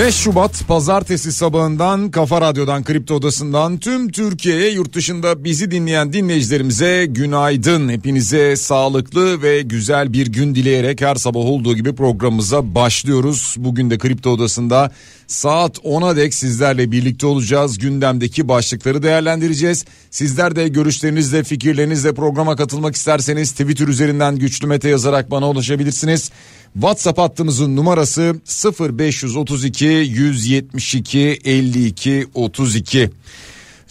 [0.00, 7.06] ...5 Şubat pazartesi sabahından Kafa Radyo'dan Kripto Odası'ndan tüm Türkiye'ye yurt dışında bizi dinleyen dinleyicilerimize
[7.06, 7.88] günaydın.
[7.88, 13.54] Hepinize sağlıklı ve güzel bir gün dileyerek her sabah olduğu gibi programımıza başlıyoruz.
[13.58, 14.90] Bugün de Kripto Odası'nda
[15.26, 17.78] saat 10'a dek sizlerle birlikte olacağız.
[17.78, 19.84] Gündemdeki başlıkları değerlendireceğiz.
[20.10, 26.30] Sizler de görüşlerinizle fikirlerinizle programa katılmak isterseniz Twitter üzerinden güçlü mete yazarak bana ulaşabilirsiniz.
[26.74, 28.34] WhatsApp hattımızın numarası
[28.80, 33.10] 0532 172 52 32.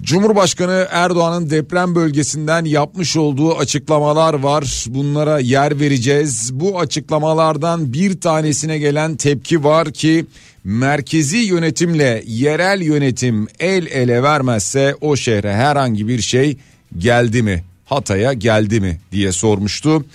[0.02, 4.86] Cumhurbaşkanı Erdoğan'ın deprem bölgesinden yapmış olduğu açıklamalar var.
[4.88, 6.50] Bunlara yer vereceğiz.
[6.54, 10.26] Bu açıklamalardan bir tanesine gelen tepki var ki
[10.64, 16.58] merkezi yönetimle yerel yönetim el ele vermezse o şehre herhangi bir şey
[16.98, 17.64] geldi mi?
[17.86, 20.06] Hatay'a geldi mi diye sormuştu.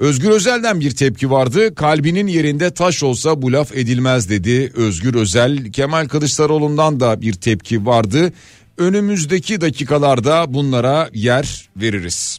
[0.00, 1.74] Özgür Özel'den bir tepki vardı.
[1.74, 5.72] Kalbinin yerinde taş olsa bu laf edilmez dedi Özgür Özel.
[5.72, 8.32] Kemal Kılıçdaroğlu'ndan da bir tepki vardı.
[8.78, 12.38] Önümüzdeki dakikalarda bunlara yer veririz.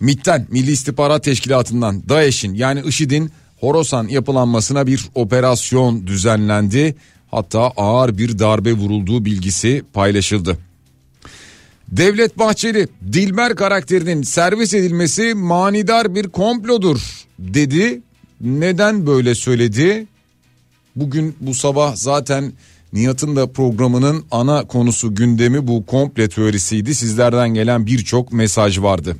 [0.00, 6.96] MİT'ten Milli İstihbarat Teşkilatı'ndan DAEŞ'in yani IŞİD'in Horasan yapılanmasına bir operasyon düzenlendi.
[7.30, 10.58] Hatta ağır bir darbe vurulduğu bilgisi paylaşıldı.
[11.92, 17.00] Devlet Bahçeli Dilber karakterinin servis edilmesi manidar bir komplodur
[17.38, 18.00] dedi.
[18.40, 20.06] Neden böyle söyledi?
[20.96, 22.52] Bugün bu sabah zaten
[22.92, 26.94] Nihat'ın da programının ana konusu gündemi bu komple teorisiydi.
[26.94, 29.16] Sizlerden gelen birçok mesaj vardı.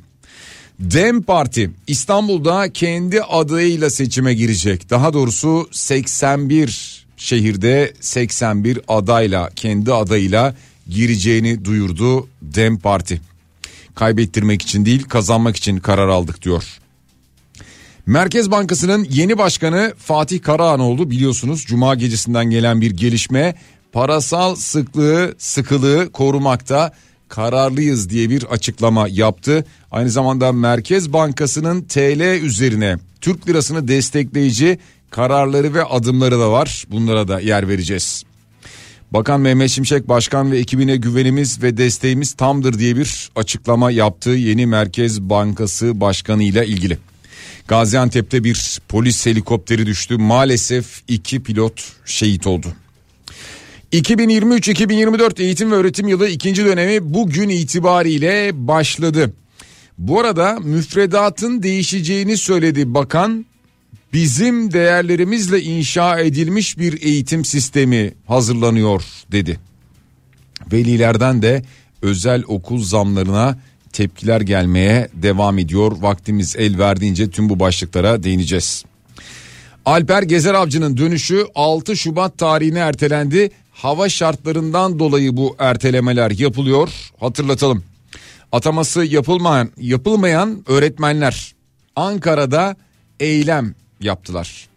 [0.80, 4.90] Dem Parti İstanbul'da kendi adayıyla seçime girecek.
[4.90, 10.54] Daha doğrusu 81 şehirde 81 adayla kendi adayıyla
[10.88, 13.20] gireceğini duyurdu Dem Parti.
[13.94, 16.64] Kaybettirmek için değil kazanmak için karar aldık diyor.
[18.06, 23.54] Merkez Bankası'nın yeni başkanı Fatih Karahan oldu biliyorsunuz cuma gecesinden gelen bir gelişme
[23.92, 26.92] parasal sıklığı sıkılığı korumakta
[27.28, 29.64] kararlıyız diye bir açıklama yaptı.
[29.90, 34.78] Aynı zamanda Merkez Bankası'nın TL üzerine Türk lirasını destekleyici
[35.10, 36.84] kararları ve adımları da var.
[36.90, 38.24] Bunlara da yer vereceğiz.
[39.16, 44.66] Bakan Mehmet Şimşek başkan ve ekibine güvenimiz ve desteğimiz tamdır diye bir açıklama yaptı yeni
[44.66, 46.98] Merkez Bankası Başkanı ile ilgili.
[47.68, 50.16] Gaziantep'te bir polis helikopteri düştü.
[50.16, 52.66] Maalesef iki pilot şehit oldu.
[53.92, 59.32] 2023-2024 eğitim ve öğretim yılı ikinci dönemi bugün itibariyle başladı.
[59.98, 63.46] Bu arada müfredatın değişeceğini söyledi bakan.
[64.12, 69.02] Bizim değerlerimizle inşa edilmiş bir eğitim sistemi hazırlanıyor
[69.32, 69.60] dedi.
[70.72, 71.62] Velilerden de
[72.02, 73.58] özel okul zamlarına
[73.92, 75.92] tepkiler gelmeye devam ediyor.
[76.00, 78.84] Vaktimiz el verdiğince tüm bu başlıklara değineceğiz.
[79.84, 83.50] Alper Gezer Avcı'nın dönüşü 6 Şubat tarihine ertelendi.
[83.72, 86.88] Hava şartlarından dolayı bu ertelemeler yapılıyor.
[87.20, 87.84] Hatırlatalım.
[88.52, 91.54] Ataması yapılmayan yapılmayan öğretmenler
[91.96, 92.76] Ankara'da
[93.20, 94.68] eylem yaptılar.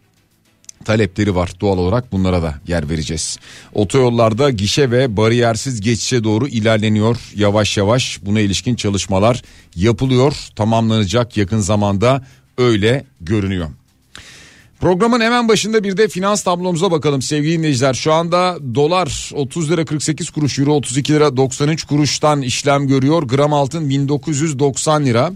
[0.86, 3.38] Talepleri var doğal olarak bunlara da yer vereceğiz.
[3.74, 8.20] Otoyollarda gişe ve bariyersiz geçişe doğru ilerleniyor yavaş yavaş.
[8.26, 9.42] Buna ilişkin çalışmalar
[9.76, 10.36] yapılıyor.
[10.56, 12.26] Tamamlanacak yakın zamanda
[12.58, 13.70] öyle görünüyor.
[14.80, 17.94] Programın hemen başında bir de finans tablomuza bakalım sevgili dinleyiciler.
[17.94, 23.24] Şu anda dolar 30 lira 48 kuruş, euro 32 lira 93 kuruştan işlem görüyor.
[23.24, 25.32] Gram altın 1990 lira.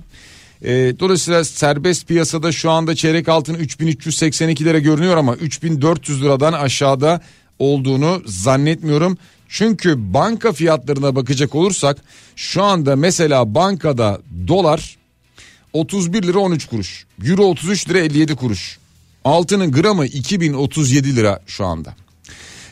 [0.63, 7.21] E, dolayısıyla serbest piyasada şu anda çeyrek altın 3382 lira görünüyor ama 3400 liradan aşağıda
[7.60, 9.18] olduğunu zannetmiyorum.
[9.50, 11.98] Çünkü banka fiyatlarına bakacak olursak
[12.36, 14.98] şu anda mesela bankada dolar
[15.74, 18.77] 31 lira 13 kuruş, euro 33 lira 57 kuruş.
[19.25, 21.95] Altının gramı 2037 lira şu anda.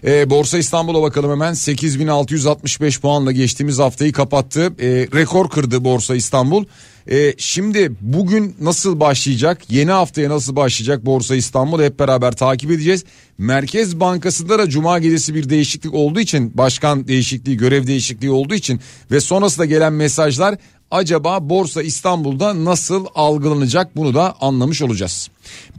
[0.06, 4.74] E, Borsa İstanbul'a bakalım hemen 8665 puanla geçtiğimiz haftayı kapattı.
[4.80, 6.66] E, rekor kırdı Borsa İstanbul.
[7.12, 9.62] E, şimdi bugün nasıl başlayacak?
[9.70, 13.04] Yeni haftaya nasıl başlayacak Borsa İstanbul hep beraber takip edeceğiz.
[13.38, 18.80] Merkez Bankası'nda da cuma gecesi bir değişiklik olduğu için başkan değişikliği görev değişikliği olduğu için
[19.12, 20.56] ve sonrasında gelen mesajlar
[20.92, 25.30] acaba Borsa İstanbul'da nasıl algılanacak bunu da anlamış olacağız.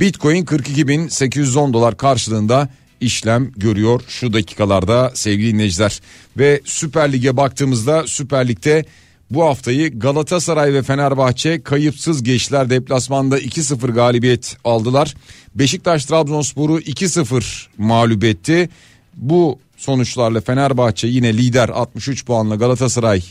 [0.01, 2.69] Bitcoin 42.810 dolar karşılığında
[3.03, 6.01] işlem görüyor şu dakikalarda sevgili dinleyiciler.
[6.39, 8.85] Ve Süper Lig'e baktığımızda Süper Lig'de
[9.31, 12.71] bu haftayı Galatasaray ve Fenerbahçe kayıpsız geçtiler.
[12.71, 15.15] Deplasmanda 2-0 galibiyet aldılar.
[15.55, 18.69] Beşiktaş Trabzonspor'u 2-0 mağlup etti.
[19.15, 23.23] Bu sonuçlarla Fenerbahçe yine lider 63 puanla Galatasaray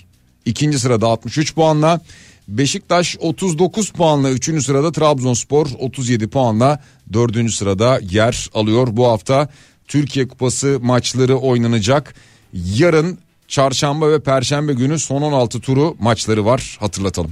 [0.46, 2.02] ikinci sırada 63 puanla.
[2.52, 4.64] Beşiktaş 39 puanla 3.
[4.64, 6.84] sırada Trabzonspor 37 puanla
[7.14, 7.52] 4.
[7.52, 8.88] sırada yer alıyor.
[8.92, 9.50] Bu hafta
[9.88, 12.16] Türkiye Kupası maçları oynanacak.
[12.54, 13.18] Yarın
[13.48, 17.32] çarşamba ve perşembe günü son 16 turu maçları var hatırlatalım.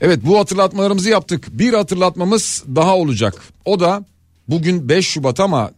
[0.00, 1.48] Evet bu hatırlatmalarımızı yaptık.
[1.50, 3.42] Bir hatırlatmamız daha olacak.
[3.64, 4.04] O da
[4.48, 5.70] bugün 5 Şubat ama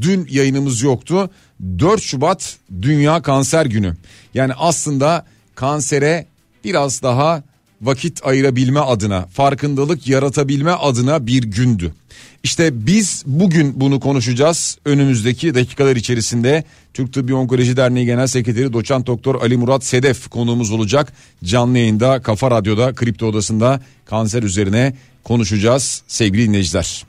[0.00, 1.30] dün yayınımız yoktu.
[1.78, 3.96] 4 Şubat Dünya Kanser Günü.
[4.34, 6.26] Yani aslında kansere
[6.68, 7.42] biraz daha
[7.82, 11.94] vakit ayırabilme adına, farkındalık yaratabilme adına bir gündü.
[12.42, 14.78] İşte biz bugün bunu konuşacağız.
[14.84, 20.70] Önümüzdeki dakikalar içerisinde Türk Tıbbi Onkoloji Derneği Genel Sekreteri Doçent Doktor Ali Murat Sedef konuğumuz
[20.70, 21.12] olacak.
[21.44, 27.04] Canlı yayında Kafa Radyo'da Kripto Odası'nda kanser üzerine konuşacağız sevgili dinleyiciler.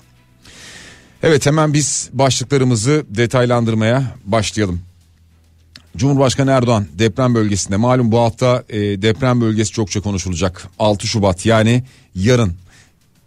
[1.24, 4.89] Evet hemen biz başlıklarımızı detaylandırmaya başlayalım.
[6.00, 10.68] Cumhurbaşkanı Erdoğan deprem bölgesinde malum bu hafta e, deprem bölgesi çokça konuşulacak.
[10.80, 11.84] 6 Şubat yani
[12.16, 12.54] yarın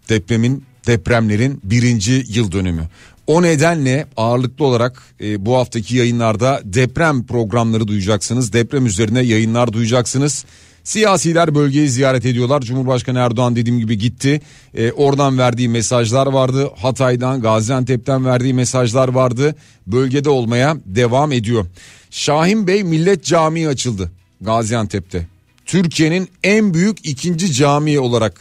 [0.09, 2.89] depremin depremlerin birinci yıl dönümü.
[3.27, 8.53] O nedenle ağırlıklı olarak e, bu haftaki yayınlarda deprem programları duyacaksınız.
[8.53, 10.45] Deprem üzerine yayınlar duyacaksınız.
[10.85, 12.61] Siyasiler bölgeyi ziyaret ediyorlar.
[12.61, 14.41] Cumhurbaşkanı Erdoğan dediğim gibi gitti.
[14.75, 16.71] E, oradan verdiği mesajlar vardı.
[16.77, 19.55] Hatay'dan, Gaziantep'ten verdiği mesajlar vardı.
[19.87, 21.67] Bölgede olmaya devam ediyor.
[22.13, 24.11] Şahin Bey Millet Camii açıldı
[24.41, 25.27] Gaziantep'te.
[25.67, 28.41] Türkiye'nin en büyük ikinci camii olarak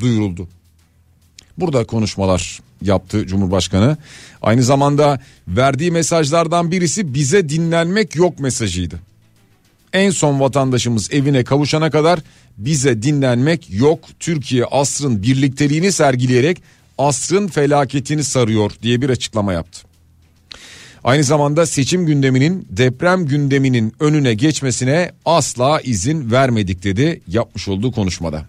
[0.00, 0.48] duyuruldu.
[1.58, 3.96] Burada konuşmalar yaptı Cumhurbaşkanı.
[4.42, 9.00] Aynı zamanda verdiği mesajlardan birisi bize dinlenmek yok mesajıydı.
[9.92, 12.20] En son vatandaşımız evine kavuşana kadar
[12.58, 14.00] bize dinlenmek yok.
[14.20, 16.62] Türkiye asrın birlikteliğini sergileyerek
[16.98, 19.85] asrın felaketini sarıyor diye bir açıklama yaptı.
[21.06, 28.44] Aynı zamanda seçim gündeminin deprem gündeminin önüne geçmesine asla izin vermedik dedi yapmış olduğu konuşmada.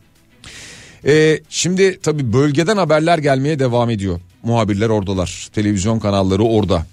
[1.06, 4.20] Ee, şimdi tabi bölgeden haberler gelmeye devam ediyor.
[4.44, 5.50] Muhabirler oradalar.
[5.54, 6.86] Televizyon kanalları orada.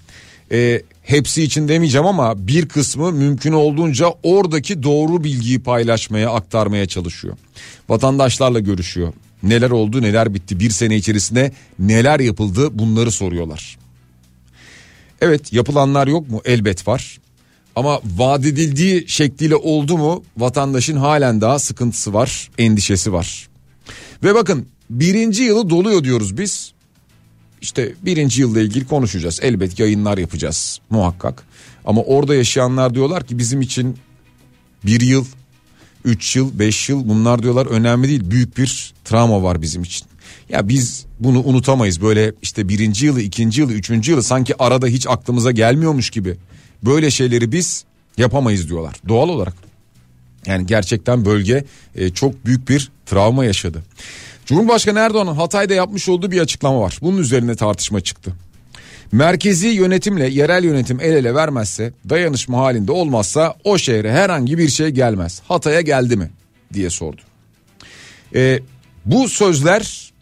[0.51, 7.37] Ee, hepsi için demeyeceğim ama bir kısmı mümkün olduğunca oradaki doğru bilgiyi paylaşmaya aktarmaya çalışıyor.
[7.89, 9.13] Vatandaşlarla görüşüyor.
[9.43, 13.84] Neler oldu neler bitti bir sene içerisinde neler yapıldı bunları soruyorlar.
[15.21, 16.41] Evet yapılanlar yok mu?
[16.45, 17.19] Elbet var.
[17.75, 23.47] Ama vaat edildiği şekliyle oldu mu vatandaşın halen daha sıkıntısı var, endişesi var.
[24.23, 26.71] Ve bakın birinci yılı doluyor diyoruz biz.
[27.61, 29.39] İşte birinci yılla ilgili konuşacağız.
[29.41, 31.43] Elbet yayınlar yapacağız muhakkak.
[31.85, 33.97] Ama orada yaşayanlar diyorlar ki bizim için
[34.85, 35.25] bir yıl,
[36.05, 38.31] üç yıl, beş yıl bunlar diyorlar önemli değil.
[38.31, 40.07] Büyük bir travma var bizim için.
[40.49, 45.07] Ya biz bunu unutamayız böyle işte birinci yılı, ikinci yılı, üçüncü yılı sanki arada hiç
[45.07, 46.37] aklımıza gelmiyormuş gibi.
[46.83, 47.85] Böyle şeyleri biz
[48.17, 49.53] yapamayız diyorlar doğal olarak.
[50.45, 53.83] Yani gerçekten bölge e, çok büyük bir travma yaşadı.
[54.45, 56.97] Cumhurbaşkanı Erdoğan'ın Hatay'da yapmış olduğu bir açıklama var.
[57.01, 58.33] Bunun üzerine tartışma çıktı.
[59.11, 64.89] Merkezi yönetimle yerel yönetim el ele vermezse, dayanışma halinde olmazsa o şehre herhangi bir şey
[64.89, 65.41] gelmez.
[65.47, 66.31] Hatay'a geldi mi
[66.73, 67.21] diye sordu.
[68.35, 68.59] E,
[69.05, 70.13] bu sözler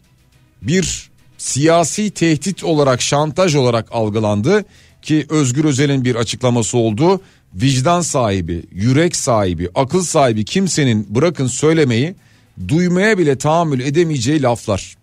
[0.66, 4.64] bir siyasi tehdit olarak şantaj olarak algılandı
[5.02, 7.20] ki Özgür Özel'in bir açıklaması oldu.
[7.54, 12.14] Vicdan sahibi, yürek sahibi, akıl sahibi kimsenin bırakın söylemeyi
[12.68, 14.96] duymaya bile tahammül edemeyeceği laflar.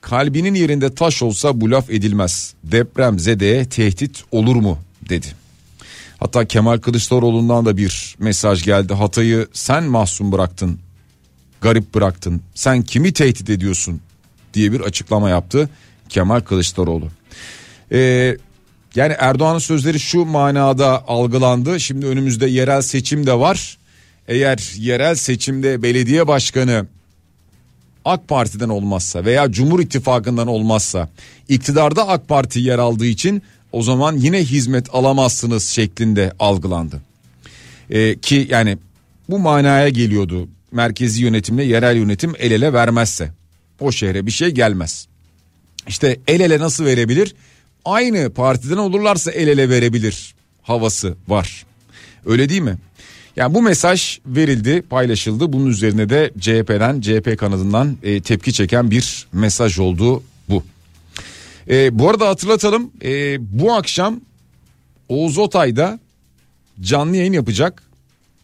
[0.00, 2.54] Kalbinin yerinde taş olsa bu laf edilmez.
[2.64, 4.78] Deprem zedeye tehdit olur mu
[5.08, 5.26] dedi.
[6.20, 8.94] Hatta Kemal Kılıçdaroğlu'ndan da bir mesaj geldi.
[8.94, 10.78] Hatay'ı sen mahzun bıraktın,
[11.60, 12.42] garip bıraktın.
[12.54, 14.00] Sen kimi tehdit ediyorsun
[14.58, 15.68] diye bir açıklama yaptı
[16.08, 17.08] Kemal Kılıçdaroğlu.
[17.92, 18.36] Ee,
[18.94, 21.80] yani Erdoğan'ın sözleri şu manada algılandı.
[21.80, 23.78] Şimdi önümüzde yerel seçim de var.
[24.28, 26.86] Eğer yerel seçimde belediye başkanı
[28.04, 31.08] AK Parti'den olmazsa veya Cumhur İttifakı'ndan olmazsa
[31.48, 37.00] iktidarda AK Parti yer aldığı için o zaman yine hizmet alamazsınız şeklinde algılandı.
[37.90, 38.78] Ee, ki yani
[39.28, 43.30] bu manaya geliyordu merkezi yönetimle yerel yönetim el ele vermezse
[43.80, 45.06] o şehre bir şey gelmez.
[45.88, 47.34] İşte el ele nasıl verebilir?
[47.84, 51.66] Aynı partiden olurlarsa el ele verebilir havası var.
[52.26, 52.78] Öyle değil mi?
[53.36, 55.52] Yani bu mesaj verildi, paylaşıldı.
[55.52, 60.64] Bunun üzerine de CHP'den, CHP kanadından e, tepki çeken bir mesaj oldu bu.
[61.70, 64.20] E, bu arada hatırlatalım, e, bu akşam
[65.08, 66.00] Oğuz Otay'da
[66.80, 67.82] canlı yayın yapacak.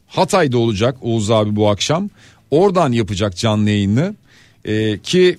[0.07, 2.11] Hatay'da olacak Oğuz abi bu akşam.
[2.51, 4.15] Oradan yapacak canlı yayını.
[4.65, 5.39] E, ki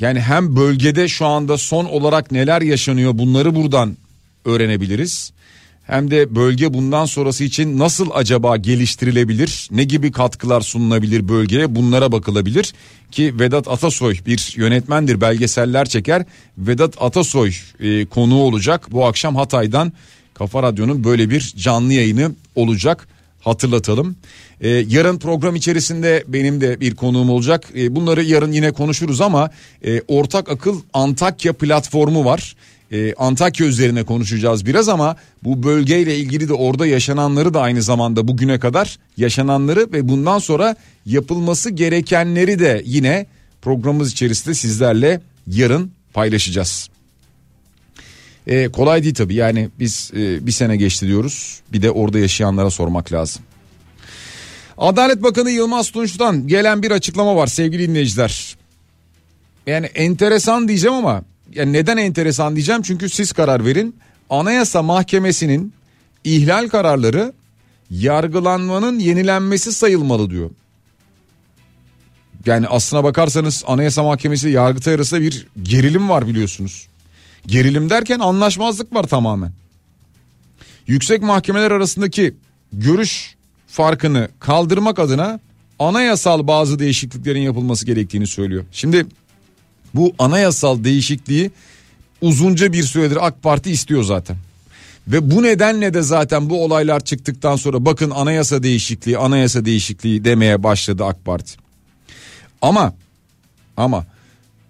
[0.00, 3.96] yani hem bölgede şu anda son olarak neler yaşanıyor bunları buradan
[4.44, 5.32] öğrenebiliriz.
[5.86, 9.68] Hem de bölge bundan sonrası için nasıl acaba geliştirilebilir?
[9.70, 11.74] Ne gibi katkılar sunulabilir bölgeye?
[11.74, 12.72] Bunlara bakılabilir
[13.10, 16.24] ki Vedat Atasoy bir yönetmendir, belgeseller çeker.
[16.58, 18.86] Vedat Atasoy e, konuğu olacak.
[18.92, 19.92] Bu akşam Hatay'dan
[20.34, 23.08] Kafa Radyo'nun böyle bir canlı yayını olacak.
[23.46, 24.16] Hatırlatalım.
[24.60, 27.68] Ee, yarın program içerisinde benim de bir konuğum olacak.
[27.76, 29.50] Ee, bunları yarın yine konuşuruz ama
[29.84, 32.56] e, Ortak Akıl Antakya platformu var.
[32.92, 38.28] Ee, Antakya üzerine konuşacağız biraz ama bu bölgeyle ilgili de orada yaşananları da aynı zamanda
[38.28, 40.76] bugüne kadar yaşananları ve bundan sonra
[41.06, 43.26] yapılması gerekenleri de yine
[43.62, 46.88] programımız içerisinde sizlerle yarın paylaşacağız.
[48.46, 52.70] Ee, kolay değil tabii yani biz e, bir sene geçti diyoruz bir de orada yaşayanlara
[52.70, 53.42] sormak lazım.
[54.78, 58.56] Adalet Bakanı Yılmaz Tunç'tan gelen bir açıklama var sevgili dinleyiciler.
[59.66, 61.22] Yani enteresan diyeceğim ama
[61.54, 63.96] yani neden enteresan diyeceğim çünkü siz karar verin.
[64.30, 65.72] Anayasa Mahkemesi'nin
[66.24, 67.32] ihlal kararları
[67.90, 70.50] yargılanmanın yenilenmesi sayılmalı diyor.
[72.46, 76.88] Yani aslına bakarsanız Anayasa Mahkemesi Yargıtay arasında bir gerilim var biliyorsunuz.
[77.46, 79.52] Gerilim derken anlaşmazlık var tamamen.
[80.86, 82.34] Yüksek mahkemeler arasındaki
[82.72, 83.36] görüş
[83.66, 85.40] farkını kaldırmak adına
[85.78, 88.64] anayasal bazı değişikliklerin yapılması gerektiğini söylüyor.
[88.72, 89.06] Şimdi
[89.94, 91.50] bu anayasal değişikliği
[92.20, 94.36] uzunca bir süredir AK Parti istiyor zaten.
[95.08, 100.62] Ve bu nedenle de zaten bu olaylar çıktıktan sonra bakın anayasa değişikliği, anayasa değişikliği demeye
[100.62, 101.56] başladı AK Parti.
[102.62, 102.94] Ama
[103.76, 104.06] ama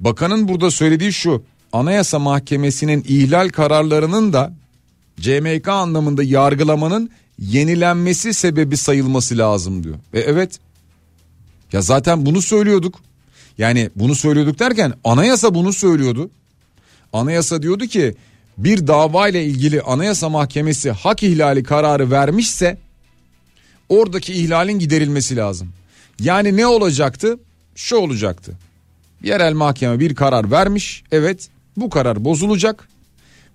[0.01, 1.43] bakanın burada söylediği şu.
[1.73, 4.53] Anayasa Mahkemesi'nin ihlal kararlarının da
[5.21, 9.97] CMK anlamında yargılamanın yenilenmesi sebebi sayılması lazım diyor.
[10.15, 10.59] Ve evet
[11.73, 13.01] ya zaten bunu söylüyorduk.
[13.59, 16.31] Yani bunu söylüyorduk derken anayasa bunu söylüyordu.
[17.13, 18.15] Anayasa diyordu ki
[18.59, 22.79] bir dava ile ilgili anayasa mahkemesi hak ihlali kararı vermişse
[23.89, 25.69] oradaki ihlalin giderilmesi lazım.
[26.21, 27.39] Yani ne olacaktı?
[27.75, 28.53] Şu olacaktı.
[29.23, 31.03] Yerel mahkeme bir karar vermiş.
[31.13, 32.89] Evet bu karar bozulacak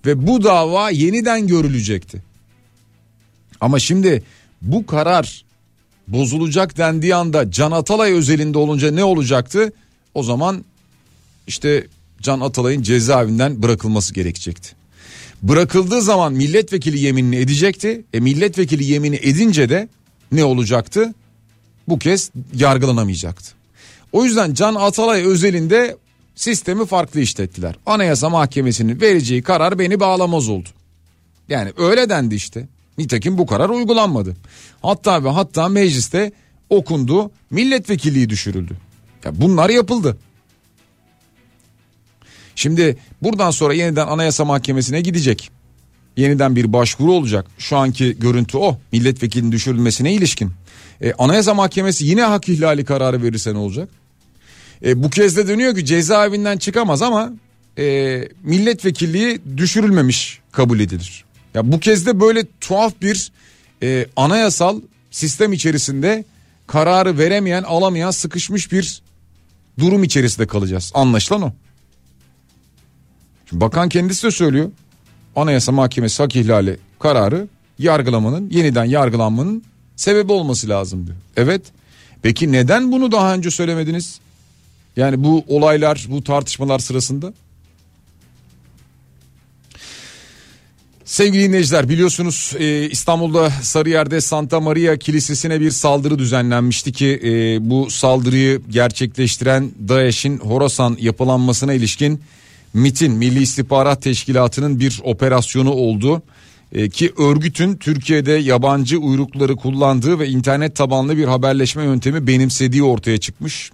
[0.06, 2.24] ve bu dava yeniden görülecekti.
[3.62, 4.24] Ama şimdi
[4.62, 5.46] bu karar
[6.08, 9.74] bozulacak dendiği anda Can Atalay özelinde olunca ne olacaktı?
[10.14, 10.66] O zaman
[11.48, 11.88] işte
[12.22, 14.76] Can Atalay'ın cezaevinden bırakılması gerekecekti.
[15.44, 18.04] Bırakıldığı zaman milletvekili yeminini edecekti.
[18.14, 19.90] E milletvekili yemini edince de
[20.32, 21.14] ne olacaktı?
[21.88, 23.52] Bu kez yargılanamayacaktı.
[24.12, 25.98] O yüzden Can Atalay özelinde
[26.36, 27.76] sistemi farklı işlettiler.
[27.86, 30.70] Anayasa Mahkemesi'nin vereceği karar beni bağlamaz oldu.
[31.50, 32.68] Yani öyle dendi işte.
[32.98, 34.36] Nitekim bu karar uygulanmadı.
[34.82, 36.32] Hatta ve hatta mecliste
[36.70, 38.78] okundu, milletvekilliği düşürüldü.
[39.26, 40.18] Ya bunlar yapıldı.
[42.56, 45.52] Şimdi buradan sonra yeniden Anayasa Mahkemesi'ne gidecek.
[46.18, 47.46] Yeniden bir başvuru olacak.
[47.58, 48.78] Şu anki görüntü o.
[48.92, 50.52] Milletvekilinin düşürülmesine ilişkin.
[51.02, 53.90] E, Anayasa Mahkemesi yine hak ihlali kararı verirse ne olacak?
[54.86, 57.32] E, bu kez de dönüyor ki cezaevinden çıkamaz ama
[57.78, 61.26] e, milletvekilliği düşürülmemiş kabul edilir.
[61.54, 63.32] Ya bu kez de böyle tuhaf bir
[63.84, 66.26] e, anayasal sistem içerisinde
[66.68, 69.02] kararı veremeyen, alamayan, sıkışmış bir
[69.80, 70.92] durum içerisinde kalacağız.
[70.94, 71.54] Anlaşılan o.
[73.50, 74.72] Şimdi bakan kendisi de söylüyor.
[75.36, 77.48] Anayasa Mahkemesi hak ihlali kararı
[77.80, 79.64] yargılamanın, yeniden yargılanmanın
[79.96, 81.18] sebebi olması lazım diyor.
[81.38, 81.62] Evet.
[82.22, 84.20] Peki neden bunu daha önce söylemediniz?
[84.96, 87.34] Yani bu olaylar, bu tartışmalar sırasında
[91.12, 97.30] Sevgili dinleyiciler biliyorsunuz e, İstanbul'da Sarıyer'de Santa Maria Kilisesi'ne bir saldırı düzenlenmişti ki e,
[97.70, 102.22] bu saldırıyı gerçekleştiren DAEŞ'in Horasan yapılanmasına ilişkin
[102.74, 106.22] MIT'in Milli İstihbarat Teşkilatı'nın bir operasyonu oldu.
[106.72, 113.18] E, ki örgütün Türkiye'de yabancı uyrukları kullandığı ve internet tabanlı bir haberleşme yöntemi benimsediği ortaya
[113.18, 113.72] çıkmış.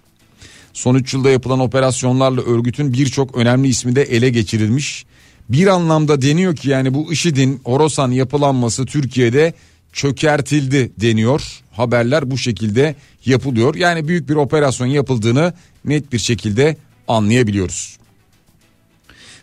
[0.72, 5.06] Son 3 yılda yapılan operasyonlarla örgütün birçok önemli ismi de ele geçirilmiş.
[5.48, 9.54] bir anlamda deniyor ki yani bu IŞİD'in Horasan yapılanması Türkiye'de
[9.92, 11.62] çökertildi deniyor.
[11.72, 12.94] Haberler bu şekilde
[13.24, 13.74] yapılıyor.
[13.74, 15.52] Yani büyük bir operasyon yapıldığını
[15.84, 16.76] net bir şekilde
[17.08, 17.98] anlayabiliyoruz.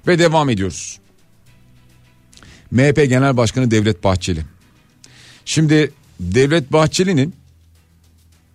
[0.07, 0.99] Ve devam ediyoruz.
[2.71, 4.41] MHP Genel Başkanı Devlet Bahçeli.
[5.45, 7.33] Şimdi Devlet Bahçeli'nin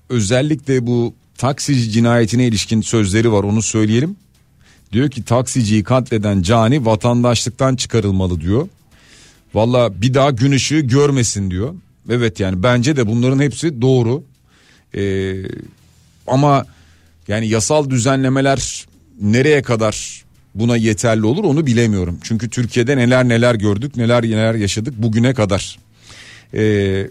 [0.08, 4.16] özellikle bu taksici cinayetine ilişkin sözleri var onu söyleyelim.
[4.92, 8.68] Diyor ki taksiciyi katleden cani vatandaşlıktan çıkarılmalı diyor.
[9.54, 11.74] Valla bir daha gün ışığı görmesin diyor.
[12.10, 14.24] Evet yani bence de bunların hepsi doğru.
[14.94, 15.34] Ee,
[16.26, 16.64] ama
[17.28, 18.86] yani yasal düzenlemeler
[19.20, 22.18] nereye kadar buna yeterli olur onu bilemiyorum.
[22.22, 25.78] Çünkü Türkiye'de neler neler gördük neler neler yaşadık bugüne kadar.
[26.54, 27.10] Ee,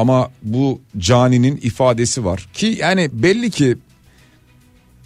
[0.00, 3.76] ama bu caninin ifadesi var ki yani belli ki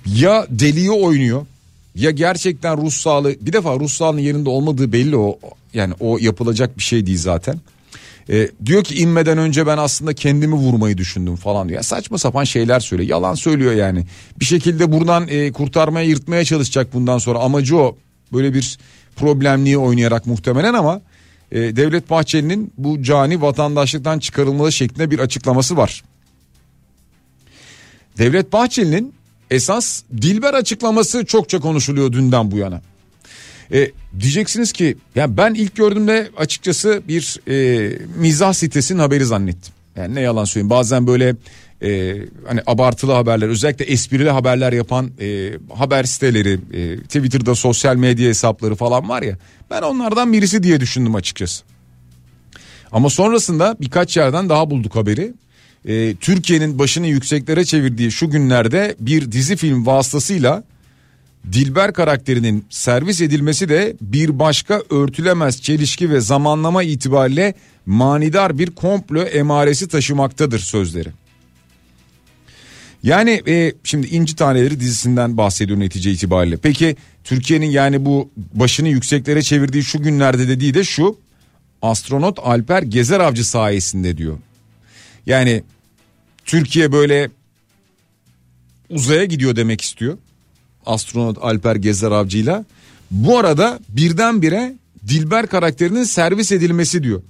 [0.07, 1.47] ya deliği oynuyor
[1.95, 5.39] ya gerçekten ruh sağlığı bir defa ruh sağlığının yerinde olmadığı belli o
[5.75, 7.61] yani o yapılacak bir şey değil zaten.
[8.31, 11.83] E, diyor ki inmeden önce ben aslında kendimi vurmayı düşündüm falan diyor.
[11.83, 13.11] Saçma sapan şeyler söylüyor.
[13.11, 14.05] Yalan söylüyor yani.
[14.41, 17.39] Bir şekilde buradan e, kurtarmaya yırtmaya çalışacak bundan sonra.
[17.39, 17.97] Amacı o.
[18.33, 18.79] Böyle bir
[19.17, 21.01] problemliği oynayarak muhtemelen ama
[21.55, 26.05] e, Devlet Bahçeli'nin bu cani vatandaşlıktan çıkarılmalı şeklinde bir açıklaması var.
[28.19, 29.15] Devlet Bahçeli'nin
[29.51, 32.83] esas Dilber açıklaması çokça konuşuluyor dünden bu yana.
[33.73, 39.75] E, diyeceksiniz ki ya ben ilk gördüğümde açıkçası bir e, mizah sitesinin haberi zannettim.
[39.97, 41.37] Yani ne yalan söyleyeyim bazen böyle
[41.83, 48.29] e, hani abartılı haberler özellikle esprili haberler yapan e, haber siteleri e, Twitter'da sosyal medya
[48.29, 49.39] hesapları falan var ya
[49.71, 51.65] ben onlardan birisi diye düşündüm açıkçası.
[52.93, 55.35] Ama sonrasında birkaç yerden daha bulduk haberi.
[55.89, 60.65] E, Türkiye'nin başını yükseklere çevirdiği şu günlerde bir dizi film vasıtasıyla
[61.53, 67.55] Dilber karakterinin servis edilmesi de bir başka örtülemez çelişki ve zamanlama itibariyle
[67.87, 71.09] manidar bir komplo emaresi taşımaktadır sözleri.
[73.03, 76.57] Yani e, şimdi İnci Taneleri dizisinden bahsediyor netice itibariyle.
[76.57, 81.19] Peki Türkiye'nin yani bu başını yükseklere çevirdiği şu günlerde dediği de şu.
[81.83, 84.39] Astronot Alper Gezer Avcı sayesinde diyor.
[85.27, 85.63] Yani
[86.45, 87.31] Türkiye böyle
[88.91, 90.19] uzaya gidiyor demek istiyor.
[90.87, 92.65] Astronot Alper Gezer Avcı'yla.
[93.11, 94.75] Bu arada birdenbire
[95.09, 97.23] Dilber karakterinin servis edilmesi diyor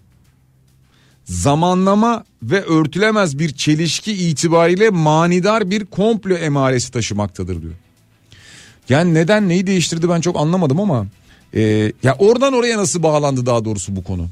[1.24, 7.74] zamanlama ve örtülemez bir çelişki itibariyle manidar bir komplo emaresi taşımaktadır diyor.
[8.88, 11.06] Yani neden neyi değiştirdi ben çok anlamadım ama
[11.54, 14.28] e, ya oradan oraya nasıl bağlandı daha doğrusu bu konu.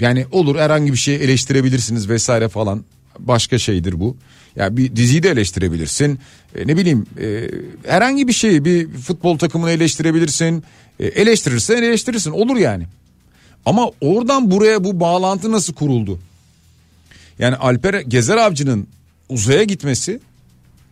[0.00, 2.84] Yani olur herhangi bir şey eleştirebilirsiniz vesaire falan
[3.18, 4.16] başka şeydir bu.
[4.58, 6.18] Ya bir diziyi de eleştirebilirsin.
[6.54, 7.50] E, ne bileyim e,
[7.86, 10.64] herhangi bir şeyi bir futbol takımını eleştirebilirsin.
[11.00, 12.86] E, eleştirirsen eleştirirsin olur yani.
[13.66, 16.18] Ama oradan buraya bu bağlantı nasıl kuruldu?
[17.38, 18.88] Yani Alper Gezer Avcı'nın
[19.28, 20.20] uzaya gitmesi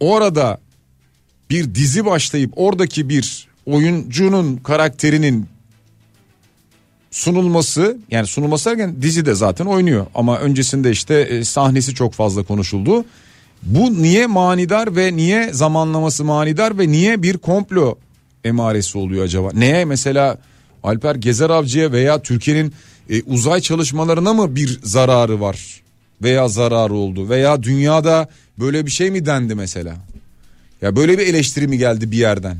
[0.00, 0.60] orada
[1.50, 5.46] bir dizi başlayıp oradaki bir oyuncunun karakterinin
[7.10, 12.42] sunulması yani sunulması derken dizi de zaten oynuyor ama öncesinde işte e, sahnesi çok fazla
[12.42, 13.04] konuşuldu.
[13.66, 17.98] Bu niye manidar ve niye zamanlaması manidar ve niye bir komplo
[18.44, 19.50] emaresi oluyor acaba?
[19.54, 20.38] Neye mesela
[20.82, 22.72] Alper Gezer Avcı'ya veya Türkiye'nin
[23.10, 25.82] e, uzay çalışmalarına mı bir zararı var
[26.22, 29.96] veya zararı oldu veya dünyada böyle bir şey mi dendi mesela?
[30.82, 32.56] Ya böyle bir eleştiri mi geldi bir yerden?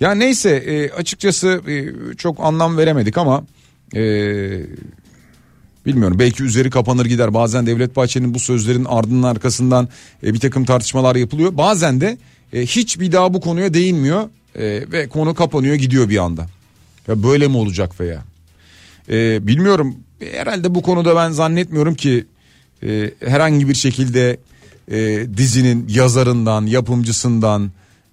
[0.00, 1.86] Ya neyse e, açıkçası e,
[2.16, 3.44] çok anlam veremedik ama
[3.94, 4.02] e,
[5.88, 7.34] bilmiyorum belki üzeri kapanır gider.
[7.34, 9.88] Bazen Devlet Bahçeli'nin bu sözlerin ardının arkasından
[10.22, 11.56] e, bir takım tartışmalar yapılıyor.
[11.56, 12.18] Bazen de
[12.52, 16.46] e, hiç bir daha bu konuya değinmiyor e, ve konu kapanıyor gidiyor bir anda.
[17.08, 18.24] Ya böyle mi olacak veya?
[19.10, 19.96] Ee, bilmiyorum
[20.32, 22.26] herhalde bu konuda ben zannetmiyorum ki
[22.82, 24.40] e, herhangi bir şekilde
[24.90, 27.70] e, dizinin yazarından, yapımcısından,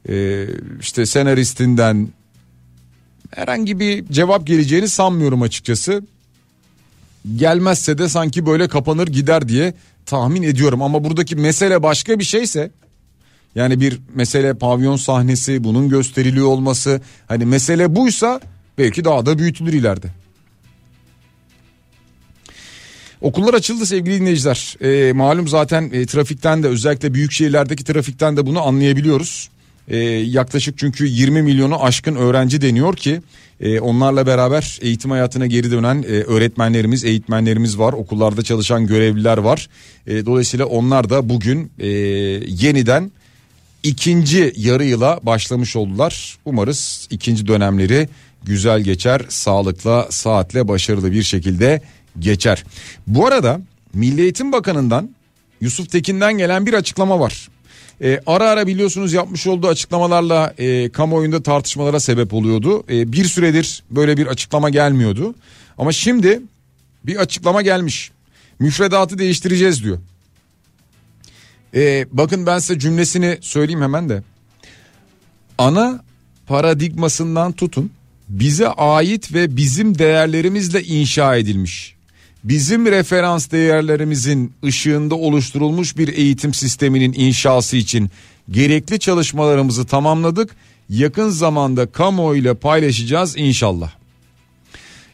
[0.10, 0.46] e,
[0.82, 2.08] işte senaristinden
[3.32, 6.04] herhangi bir cevap geleceğini sanmıyorum açıkçası.
[7.36, 9.74] Gelmezse de sanki böyle kapanır gider diye
[10.06, 12.72] tahmin ediyorum ama buradaki mesele başka bir şeyse
[13.56, 18.42] yani bir mesele pavyon sahnesi bunun gösteriliyor olması hani mesele buysa
[18.78, 20.08] Belki daha da büyütülür ileride.
[23.22, 24.78] Okullar açıldı sevgili dinleyiciler.
[24.82, 29.50] E, malum zaten e, trafikten de özellikle büyük şehirlerdeki trafikten de bunu anlayabiliyoruz.
[29.88, 33.22] E, yaklaşık çünkü 20 milyonu aşkın öğrenci deniyor ki
[33.60, 37.94] e, onlarla beraber eğitim hayatına geri dönen e, öğretmenlerimiz, eğitmenlerimiz var.
[37.94, 39.70] Okullarda çalışan görevliler var.
[40.08, 41.88] E, dolayısıyla onlar da bugün e,
[42.48, 43.12] yeniden
[43.84, 46.38] ikinci yarı yıla başlamış oldular.
[46.46, 48.10] Umarız ikinci dönemleri
[48.44, 49.22] güzel geçer.
[49.30, 51.82] Sağlıkla, saatle, başarılı bir şekilde
[52.20, 52.64] geçer.
[53.08, 53.62] Bu arada
[53.94, 55.10] Milli Eğitim Bakanı'ndan
[55.62, 57.48] Yusuf Tekin'den gelen bir açıklama var.
[58.02, 62.84] E, ara ara biliyorsunuz yapmış olduğu açıklamalarla e, kamuoyunda tartışmalara sebep oluyordu.
[62.90, 65.36] E, bir süredir böyle bir açıklama gelmiyordu.
[65.78, 66.42] Ama şimdi
[67.06, 68.12] bir açıklama gelmiş.
[68.60, 70.00] Müfredatı değiştireceğiz diyor.
[71.76, 74.24] E, bakın ben size cümlesini söyleyeyim hemen de.
[75.58, 76.04] Ana
[76.48, 77.92] paradigmasından tutun
[78.30, 81.95] bize ait ve bizim değerlerimizle inşa edilmiş.
[82.46, 88.10] Bizim referans değerlerimizin ışığında oluşturulmuş bir eğitim sisteminin inşası için
[88.52, 90.56] gerekli çalışmalarımızı tamamladık.
[90.90, 93.92] Yakın zamanda kamuoyuyla paylaşacağız inşallah.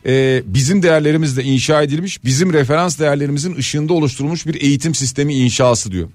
[0.05, 6.09] Ee, bizim değerlerimizle inşa edilmiş, bizim referans değerlerimizin ışığında oluşturulmuş bir eğitim sistemi inşası diyor.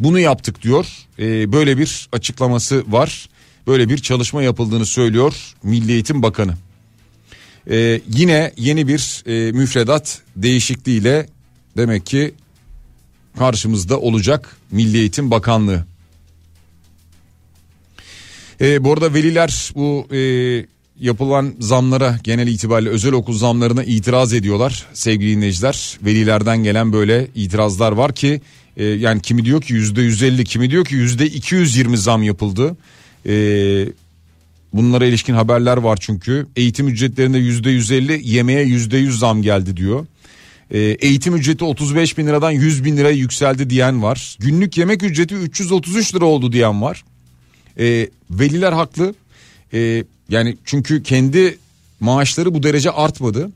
[0.00, 0.86] Bunu yaptık diyor.
[1.18, 3.28] Ee, böyle bir açıklaması var
[3.66, 6.54] böyle bir çalışma yapıldığını söylüyor Milli Eğitim Bakanı.
[7.70, 11.26] Ee, yine yeni bir e, müfredat değişikliğiyle
[11.76, 12.34] demek ki
[13.38, 15.86] karşımızda olacak Milli Eğitim Bakanlığı.
[18.60, 20.20] Ee, bu arada veliler bu e,
[21.00, 25.98] yapılan zamlara genel itibariyle özel okul zamlarına itiraz ediyorlar sevgili dinleyiciler.
[26.02, 28.40] Velilerden gelen böyle itirazlar var ki
[28.76, 31.98] e, yani kimi diyor ki yüzde yüz elli kimi diyor ki yüzde iki yüz yirmi
[31.98, 32.76] zam yapıldı.
[33.26, 33.86] Ee,
[34.76, 36.46] bunlara ilişkin haberler var çünkü.
[36.56, 40.06] Eğitim ücretlerinde yüzde yüz elli yemeğe yüzde yüz zam geldi diyor.
[40.70, 44.36] Ee, eğitim ücreti 35 bin liradan 100 bin liraya yükseldi diyen var.
[44.40, 47.04] Günlük yemek ücreti 333 lira oldu diyen var.
[47.78, 49.14] Ee, veliler haklı.
[49.72, 51.58] Ee, yani çünkü kendi
[52.00, 53.50] maaşları bu derece artmadı.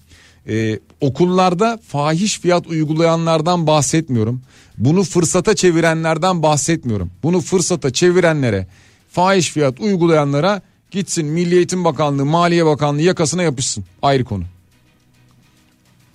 [0.48, 4.42] Ee, okullarda fahiş fiyat uygulayanlardan bahsetmiyorum.
[4.78, 7.10] Bunu fırsata çevirenlerden bahsetmiyorum.
[7.22, 8.66] Bunu fırsata çevirenlere
[9.10, 13.84] fahiş fiyat uygulayanlara gitsin Milli Eğitim Bakanlığı, Maliye Bakanlığı yakasına yapışsın.
[14.02, 14.44] Ayrı konu.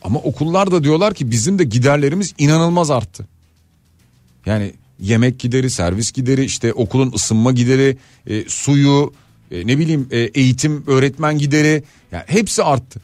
[0.04, 3.28] Ama okullar da diyorlar ki bizim de giderlerimiz inanılmaz arttı.
[4.46, 9.14] Yani yemek gideri, servis gideri, işte okulun ısınma gideri, e, suyu,
[9.52, 13.02] e, ne bileyim e, eğitim, öğretmen gideri, yani hepsi arttı.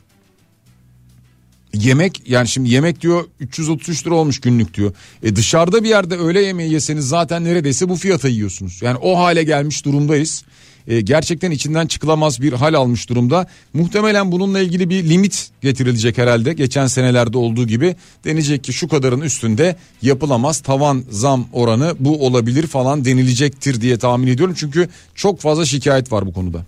[1.73, 4.93] Yemek yani şimdi yemek diyor 333 lira olmuş günlük diyor.
[5.23, 8.81] E dışarıda bir yerde öğle yemeği yeseniz zaten neredeyse bu fiyata yiyorsunuz.
[8.81, 10.43] Yani o hale gelmiş durumdayız.
[10.87, 13.47] E, gerçekten içinden çıkılamaz bir hal almış durumda.
[13.73, 16.53] Muhtemelen bununla ilgili bir limit getirilecek herhalde.
[16.53, 22.67] Geçen senelerde olduğu gibi denecek ki şu kadarın üstünde yapılamaz tavan zam oranı bu olabilir
[22.67, 24.55] falan denilecektir diye tahmin ediyorum.
[24.57, 26.65] Çünkü çok fazla şikayet var bu konuda.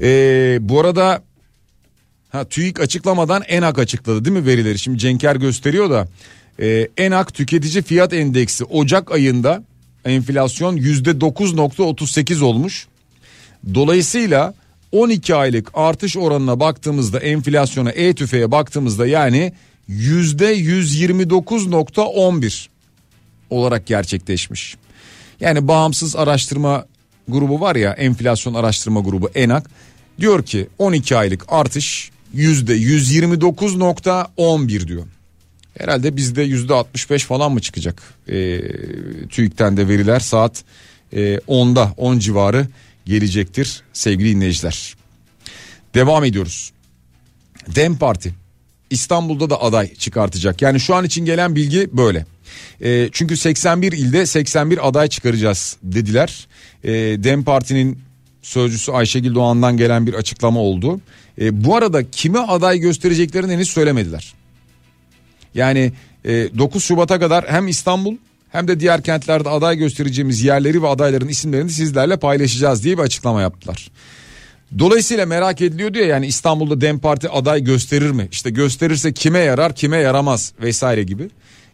[0.00, 1.22] E, bu arada
[2.32, 4.78] Ha, TÜİK açıklamadan ENAK açıkladı değil mi verileri?
[4.78, 6.08] Şimdi Cenker gösteriyor da
[6.60, 9.64] e, ENAK tüketici fiyat endeksi Ocak ayında
[10.04, 12.86] enflasyon yüzde 9.38 olmuş.
[13.74, 14.54] Dolayısıyla
[14.92, 19.52] 12 aylık artış oranına baktığımızda enflasyona E-TÜFE'ye baktığımızda yani
[19.88, 22.66] yüzde 129.11
[23.50, 24.76] olarak gerçekleşmiş.
[25.40, 26.86] Yani bağımsız araştırma
[27.28, 29.70] grubu var ya enflasyon araştırma grubu ENAK
[30.20, 35.06] diyor ki 12 aylık artış yüzde 129.11 diyor.
[35.78, 38.02] Herhalde bizde yüzde 65 falan mı çıkacak?
[38.28, 38.60] E,
[39.28, 40.64] TÜİK'ten de veriler saat
[41.12, 42.66] e, 10'da 10 civarı
[43.06, 44.94] gelecektir sevgili dinleyiciler.
[45.94, 46.72] Devam ediyoruz.
[47.74, 48.34] Dem Parti
[48.90, 50.62] İstanbul'da da aday çıkartacak.
[50.62, 52.26] Yani şu an için gelen bilgi böyle.
[52.80, 56.46] E, çünkü 81 ilde 81 aday çıkaracağız dediler.
[56.84, 57.98] E, Dem Parti'nin
[58.42, 61.00] sözcüsü Ayşegül Doğan'dan gelen bir açıklama oldu.
[61.40, 64.34] E, bu arada kime aday göstereceklerini henüz söylemediler.
[65.54, 65.92] Yani
[66.24, 68.16] e, 9 Şubat'a kadar hem İstanbul
[68.52, 73.42] hem de diğer kentlerde aday göstereceğimiz yerleri ve adayların isimlerini sizlerle paylaşacağız diye bir açıklama
[73.42, 73.90] yaptılar.
[74.78, 78.28] Dolayısıyla merak ediliyor diyor yani İstanbul'da Dem Parti aday gösterir mi?
[78.32, 81.30] İşte gösterirse kime yarar kime yaramaz vesaire gibi.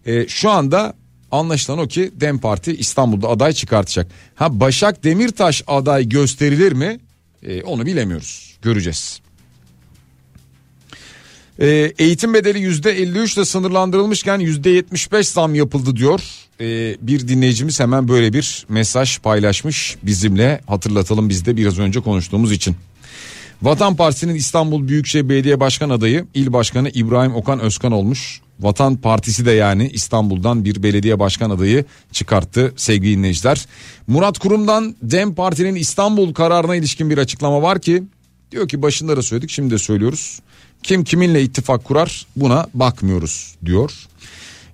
[0.07, 0.95] E, şu anda
[1.31, 4.07] anlaşılan o ki Dem Parti İstanbul'da aday çıkartacak.
[4.35, 6.99] Ha Başak Demirtaş aday gösterilir mi?
[7.43, 9.21] E, onu bilemiyoruz göreceğiz.
[11.59, 16.21] E, eğitim bedeli yüzde 53 ile sınırlandırılmışken yüzde 75 zam yapıldı diyor.
[16.61, 22.53] E, bir dinleyicimiz hemen böyle bir mesaj paylaşmış bizimle hatırlatalım biz de biraz önce konuştuğumuz
[22.53, 22.77] için.
[23.62, 28.40] Vatan Partisi'nin İstanbul Büyükşehir Belediye Başkan adayı İl Başkanı İbrahim Okan Özkan olmuş.
[28.61, 33.66] Vatan Partisi de yani İstanbul'dan bir belediye başkan adayı çıkarttı sevgili dinleyiciler.
[34.07, 38.03] Murat Kurum'dan Dem Parti'nin İstanbul kararına ilişkin bir açıklama var ki
[38.53, 40.41] diyor ki başında da söyledik şimdi de söylüyoruz.
[40.83, 43.93] Kim kiminle ittifak kurar buna bakmıyoruz diyor.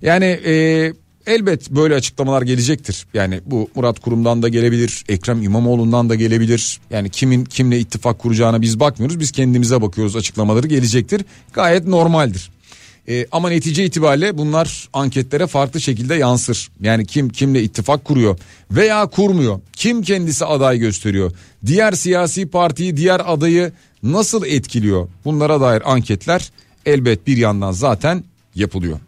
[0.01, 0.93] Yani e,
[1.27, 3.07] elbet böyle açıklamalar gelecektir.
[3.13, 6.79] Yani bu Murat Kurum'dan da gelebilir, Ekrem İmamoğlu'ndan da gelebilir.
[6.89, 9.19] Yani kimin kimle ittifak kuracağına biz bakmıyoruz.
[9.19, 11.25] Biz kendimize bakıyoruz açıklamaları gelecektir.
[11.53, 12.51] Gayet normaldir.
[13.09, 16.69] E, ama netice itibariyle bunlar anketlere farklı şekilde yansır.
[16.81, 18.37] Yani kim kimle ittifak kuruyor
[18.71, 19.59] veya kurmuyor.
[19.73, 21.31] Kim kendisi aday gösteriyor.
[21.65, 23.71] Diğer siyasi partiyi, diğer adayı
[24.03, 25.07] nasıl etkiliyor?
[25.25, 26.51] Bunlara dair anketler
[26.85, 28.23] elbet bir yandan zaten
[28.55, 28.99] yapılıyor.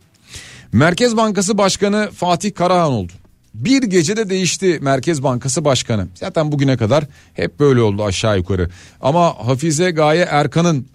[0.72, 3.12] Merkez Bankası Başkanı Fatih Karahan oldu.
[3.54, 6.08] Bir gecede değişti Merkez Bankası Başkanı.
[6.16, 8.70] Zaten bugüne kadar hep böyle oldu aşağı yukarı.
[9.02, 10.88] Ama Hafize Gaye Erkan'ın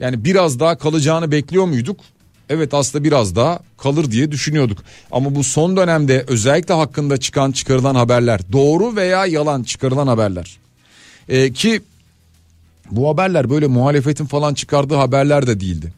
[0.00, 2.00] yani biraz daha kalacağını bekliyor muyduk?
[2.50, 4.78] Evet aslında biraz daha kalır diye düşünüyorduk.
[5.10, 10.58] Ama bu son dönemde özellikle hakkında çıkan çıkarılan haberler doğru veya yalan çıkarılan haberler.
[11.28, 11.80] Ee, ki
[12.90, 15.92] bu haberler böyle muhalefetin falan çıkardığı haberler de değildi.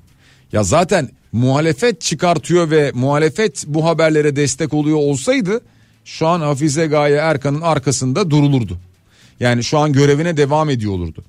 [0.53, 5.61] Ya zaten muhalefet çıkartıyor ve muhalefet bu haberlere destek oluyor olsaydı
[6.05, 8.79] şu an Hafize Gaye Erkan'ın arkasında durulurdu.
[9.41, 11.25] Yani şu an görevine devam ediyor olurdu.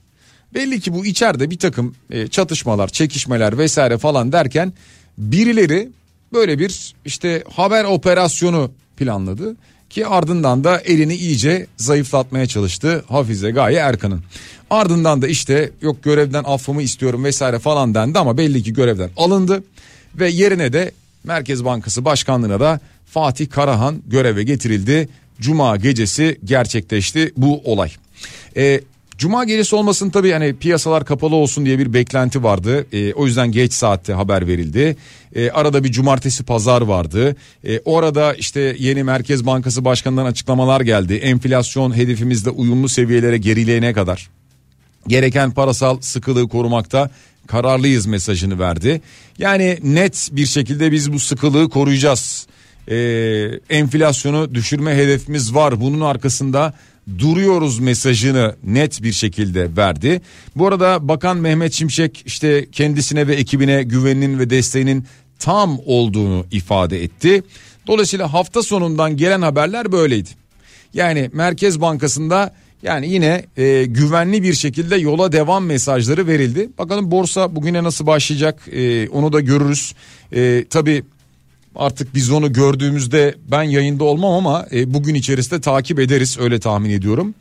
[0.53, 4.73] Belli ki bu içeride bir takım e, çatışmalar, çekişmeler vesaire falan derken
[5.17, 5.89] birileri
[6.33, 9.55] böyle bir işte haber operasyonu planladı
[9.89, 14.21] ki ardından da elini iyice zayıflatmaya çalıştı Hafize Gaye Erkan'ın.
[14.69, 19.63] Ardından da işte yok görevden affımı istiyorum vesaire falan dendi ama belli ki görevden alındı
[20.15, 20.91] ve yerine de
[21.23, 25.09] Merkez Bankası Başkanlığı'na da Fatih Karahan göreve getirildi.
[25.39, 27.91] Cuma gecesi gerçekleşti bu olay.
[28.57, 28.81] Ee,
[29.23, 32.85] Cuma gecesi olmasın tabii hani piyasalar kapalı olsun diye bir beklenti vardı.
[32.91, 34.95] E, o yüzden geç saatte haber verildi.
[35.35, 37.35] E, arada bir cumartesi pazar vardı.
[37.63, 41.13] E, o arada işte yeni Merkez Bankası Başkanı'ndan açıklamalar geldi.
[41.13, 44.29] Enflasyon hedefimizde uyumlu seviyelere gerileyene kadar
[45.07, 47.09] gereken parasal sıkılığı korumakta
[47.47, 49.01] kararlıyız mesajını verdi.
[49.37, 52.47] Yani net bir şekilde biz bu sıkılığı koruyacağız.
[52.87, 52.95] E,
[53.69, 55.81] enflasyonu düşürme hedefimiz var.
[55.81, 56.73] Bunun arkasında
[57.17, 60.21] duruyoruz mesajını net bir şekilde verdi.
[60.55, 65.05] Bu arada Bakan Mehmet Şimşek işte kendisine ve ekibine güveninin ve desteğinin
[65.39, 67.43] tam olduğunu ifade etti.
[67.87, 70.29] Dolayısıyla hafta sonundan gelen haberler böyleydi.
[70.93, 76.69] Yani Merkez Bankası'nda yani yine e, güvenli bir şekilde yola devam mesajları verildi.
[76.77, 79.93] Bakalım borsa bugüne nasıl başlayacak e, onu da görürüz.
[80.35, 81.03] E, tabii
[81.75, 86.89] Artık biz onu gördüğümüzde ben yayında olmam ama e, bugün içerisinde takip ederiz öyle tahmin
[86.89, 87.33] ediyorum.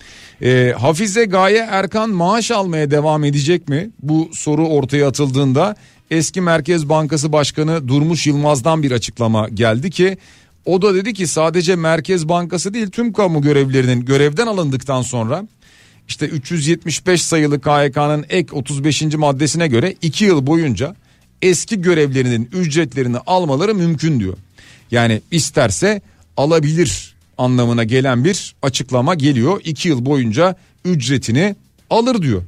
[0.43, 3.91] E, Hafize Gaye Erkan maaş almaya devam edecek mi?
[4.03, 5.77] Bu soru ortaya atıldığında
[6.11, 10.17] eski Merkez Bankası Başkanı Durmuş Yılmaz'dan bir açıklama geldi ki
[10.65, 15.47] o da dedi ki sadece Merkez Bankası değil tüm kamu görevlilerinin görevden alındıktan sonra
[16.09, 19.03] işte 375 sayılı KHK'nın ek 35.
[19.03, 20.97] maddesine göre 2 yıl boyunca
[21.43, 24.37] eski görevlerinin ücretlerini almaları mümkün diyor.
[24.91, 26.01] Yani isterse
[26.37, 29.61] alabilir anlamına gelen bir açıklama geliyor.
[29.65, 31.57] İki yıl boyunca ücretini
[31.91, 32.43] alır diyor.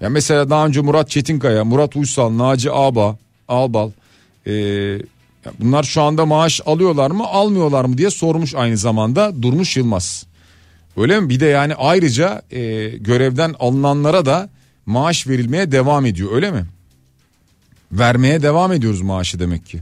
[0.00, 3.90] Ya mesela daha önce Murat Çetinkaya, Murat Uysal, Naci Ağba, Albal
[4.46, 4.52] e,
[5.60, 10.26] bunlar şu anda maaş alıyorlar mı almıyorlar mı diye sormuş aynı zamanda Durmuş Yılmaz.
[10.96, 11.28] Öyle mi?
[11.28, 14.48] Bir de yani ayrıca e, görevden alınanlara da
[14.86, 16.66] maaş verilmeye devam ediyor öyle mi?
[17.92, 19.80] Vermeye devam ediyoruz maaşı demek ki.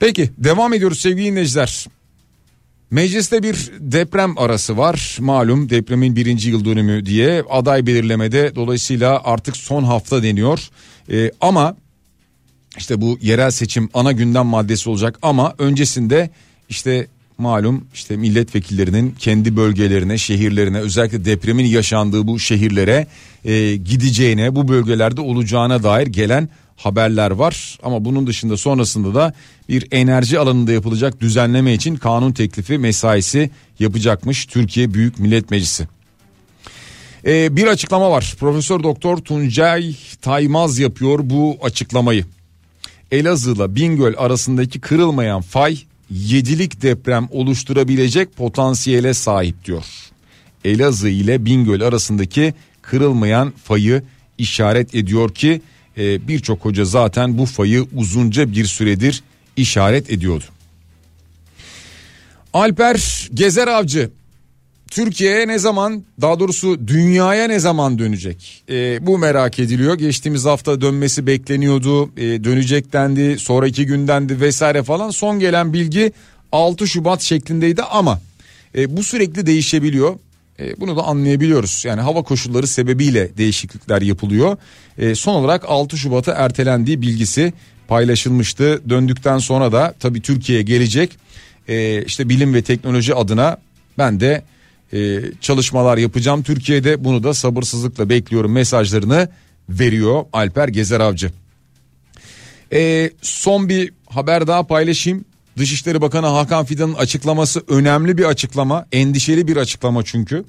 [0.00, 1.86] Peki devam ediyoruz sevgili dinleyiciler.
[2.90, 5.16] Mecliste bir deprem arası var.
[5.20, 10.68] Malum depremin birinci yıl dönümü diye aday belirlemede dolayısıyla artık son hafta deniyor.
[11.12, 11.76] Ee, ama
[12.78, 16.30] işte bu yerel seçim ana gündem maddesi olacak ama öncesinde
[16.68, 17.06] işte
[17.38, 23.06] malum işte milletvekillerinin kendi bölgelerine, şehirlerine özellikle depremin yaşandığı bu şehirlere
[23.44, 27.78] e, gideceğine, bu bölgelerde olacağına dair gelen haberler var.
[27.82, 29.32] Ama bunun dışında sonrasında da
[29.68, 35.88] bir enerji alanında yapılacak düzenleme için kanun teklifi mesaisi yapacakmış Türkiye Büyük Millet Meclisi.
[37.26, 38.34] Ee, bir açıklama var.
[38.40, 42.24] Profesör Doktor Tuncay Taymaz yapıyor bu açıklamayı.
[43.10, 45.78] Elazığ'la Bingöl arasındaki kırılmayan fay
[46.10, 49.84] yedilik deprem oluşturabilecek potansiyele sahip diyor.
[50.64, 52.54] Elazığ ile Bingöl arasındaki
[52.90, 54.02] kırılmayan fayı
[54.38, 55.60] işaret ediyor ki
[55.98, 59.22] e, birçok hoca zaten bu fayı uzunca bir süredir
[59.56, 60.44] işaret ediyordu.
[62.52, 64.10] Alper Gezer Avcı
[64.90, 68.64] Türkiye'ye ne zaman daha doğrusu dünyaya ne zaman dönecek?
[68.70, 69.94] E, bu merak ediliyor.
[69.94, 72.10] Geçtiğimiz hafta dönmesi bekleniyordu.
[72.16, 73.38] E, dönecek dendi.
[73.38, 75.10] Sonra iki gündendi vesaire falan.
[75.10, 76.12] Son gelen bilgi
[76.52, 78.20] 6 Şubat şeklindeydi ama
[78.74, 80.16] e, bu sürekli değişebiliyor.
[80.60, 81.84] E, bunu da anlayabiliyoruz.
[81.84, 84.56] Yani hava koşulları sebebiyle değişiklikler yapılıyor.
[84.98, 87.52] E, son olarak 6 Şubat'a ertelendiği bilgisi
[87.88, 88.82] paylaşılmıştı.
[88.88, 91.16] Döndükten sonra da tabii Türkiye'ye gelecek.
[91.68, 93.56] E, işte bilim ve teknoloji adına
[93.98, 94.42] ben de
[94.92, 96.42] e, çalışmalar yapacağım.
[96.42, 99.28] Türkiye'de bunu da sabırsızlıkla bekliyorum mesajlarını
[99.68, 101.30] veriyor Alper Gezer Avcı.
[102.72, 105.24] E, son bir haber daha paylaşayım.
[105.58, 108.86] Dışişleri Bakanı Hakan Fidan'ın açıklaması önemli bir açıklama.
[108.92, 110.44] Endişeli bir açıklama çünkü.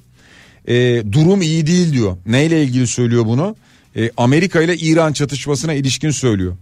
[0.68, 2.16] E, durum iyi değil diyor.
[2.26, 3.56] Neyle ilgili söylüyor bunu?
[3.96, 6.56] E, Amerika ile İran çatışmasına ilişkin söylüyor.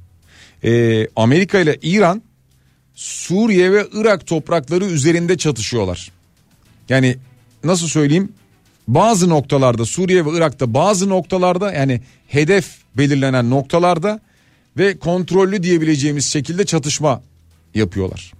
[0.65, 2.23] E, Amerika ile İran
[2.95, 6.11] Suriye ve Irak toprakları üzerinde çatışıyorlar.
[6.89, 7.17] Yani
[7.65, 8.33] nasıl söyleyeyim?
[8.89, 14.21] Bazı noktalarda Suriye ve Irak'ta bazı noktalarda yani hedef belirlenen noktalarda
[14.77, 17.23] ve kontrollü diyebileceğimiz şekilde çatışma
[17.75, 18.38] yapıyorlar.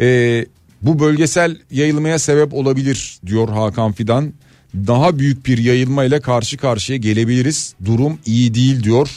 [0.00, 0.46] Ee,
[0.82, 4.32] bu bölgesel yayılmaya sebep olabilir diyor Hakan Fidan.
[4.74, 7.74] Daha büyük bir yayılma ile karşı karşıya gelebiliriz.
[7.84, 9.08] Durum iyi değil diyor.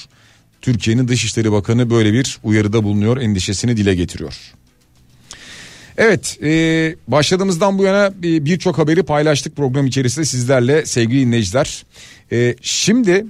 [0.61, 4.37] Türkiye'nin Dışişleri Bakanı böyle bir uyarıda bulunuyor, endişesini dile getiriyor.
[5.97, 11.85] Evet e, başladığımızdan bu yana birçok haberi paylaştık program içerisinde sizlerle sevgili dinleyiciler.
[12.31, 13.25] E, şimdi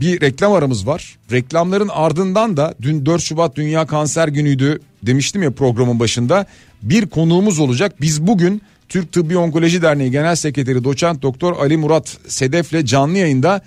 [0.00, 1.16] bir reklam aramız var.
[1.32, 6.46] Reklamların ardından da dün 4 Şubat Dünya Kanser Günü'ydü demiştim ya programın başında.
[6.82, 8.00] Bir konuğumuz olacak.
[8.00, 13.60] Biz bugün Türk Tıbbi Onkoloji Derneği Genel Sekreteri Doçent Doktor Ali Murat Sedef'le canlı yayında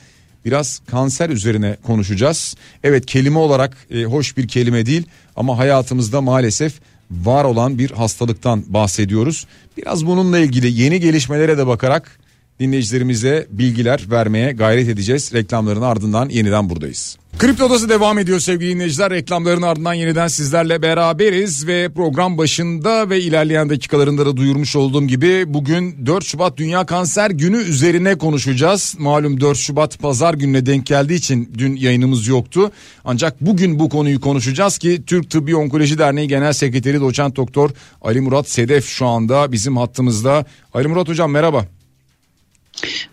[0.45, 2.55] biraz kanser üzerine konuşacağız.
[2.83, 5.03] Evet kelime olarak e, hoş bir kelime değil
[5.35, 6.73] ama hayatımızda maalesef
[7.11, 9.47] var olan bir hastalıktan bahsediyoruz.
[9.77, 12.19] Biraz bununla ilgili yeni gelişmelere de bakarak
[12.59, 15.33] dinleyicilerimize bilgiler vermeye gayret edeceğiz.
[15.33, 17.17] Reklamların ardından yeniden buradayız.
[17.39, 19.11] Kripto Odası devam ediyor sevgili dinleyiciler.
[19.11, 25.53] Reklamların ardından yeniden sizlerle beraberiz ve program başında ve ilerleyen dakikalarında da duyurmuş olduğum gibi
[25.53, 28.95] bugün 4 Şubat Dünya Kanser Günü üzerine konuşacağız.
[28.99, 32.71] Malum 4 Şubat pazar gününe denk geldiği için dün yayınımız yoktu.
[33.05, 37.69] Ancak bugün bu konuyu konuşacağız ki Türk Tıbbi Onkoloji Derneği Genel Sekreteri Doçent Doktor
[38.01, 40.45] Ali Murat Sedef şu anda bizim hattımızda.
[40.73, 41.78] Ali Murat Hocam merhaba.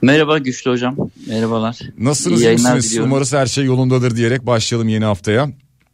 [0.02, 0.96] Merhaba Güçlü Hocam.
[1.26, 1.78] Merhabalar.
[1.98, 2.42] Nasılsınız?
[2.42, 2.98] İyi misiniz?
[2.98, 5.48] Umarız her şey yolundadır diyerek başlayalım yeni haftaya.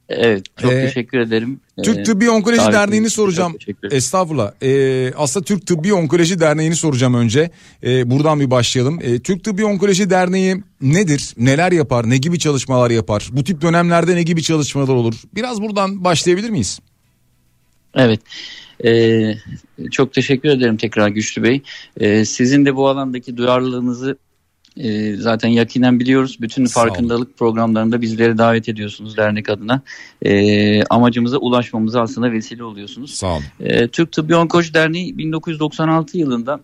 [0.09, 1.61] Evet çok ee, teşekkür ederim.
[1.83, 3.57] Türk ee, Tıbbi Onkoloji Derneği'ni soracağım.
[3.91, 4.53] Estağfurullah.
[4.63, 7.51] Ee, aslında Türk Tıbbi Onkoloji Derneği'ni soracağım önce.
[7.85, 8.99] Ee, buradan bir başlayalım.
[9.03, 11.35] Ee, Türk Tıbbi Onkoloji Derneği nedir?
[11.37, 12.11] Neler yapar?
[12.11, 13.29] Ne gibi çalışmalar yapar?
[13.33, 15.15] Bu tip dönemlerde ne gibi çalışmalar olur?
[15.35, 16.81] Biraz buradan başlayabilir miyiz?
[17.95, 18.21] Evet.
[18.85, 19.35] Ee,
[19.91, 21.63] çok teşekkür ederim tekrar Güçlü Bey.
[22.01, 24.19] Ee, sizin de bu alandaki duyarlılığınızı
[24.77, 26.37] e, zaten yakinen biliyoruz.
[26.41, 29.81] Bütün farkındalık programlarında bizleri davet ediyorsunuz dernek adına.
[30.23, 33.15] E, amacımıza ulaşmamıza aslında vesile oluyorsunuz.
[33.15, 33.45] Sağ olun.
[33.61, 36.61] E, Türk Tıbbi Onkoloji Derneği 1996 yılında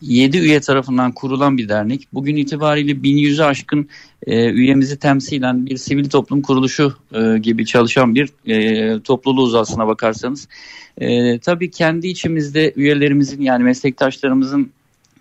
[0.00, 2.08] 7 üye tarafından kurulan bir dernek.
[2.12, 3.88] Bugün itibariyle 1100'e aşkın
[4.26, 10.48] e, üyemizi temsilen bir sivil toplum kuruluşu e, gibi çalışan bir e, topluluğuz aslına bakarsanız.
[10.98, 14.70] E, tabii kendi içimizde üyelerimizin yani meslektaşlarımızın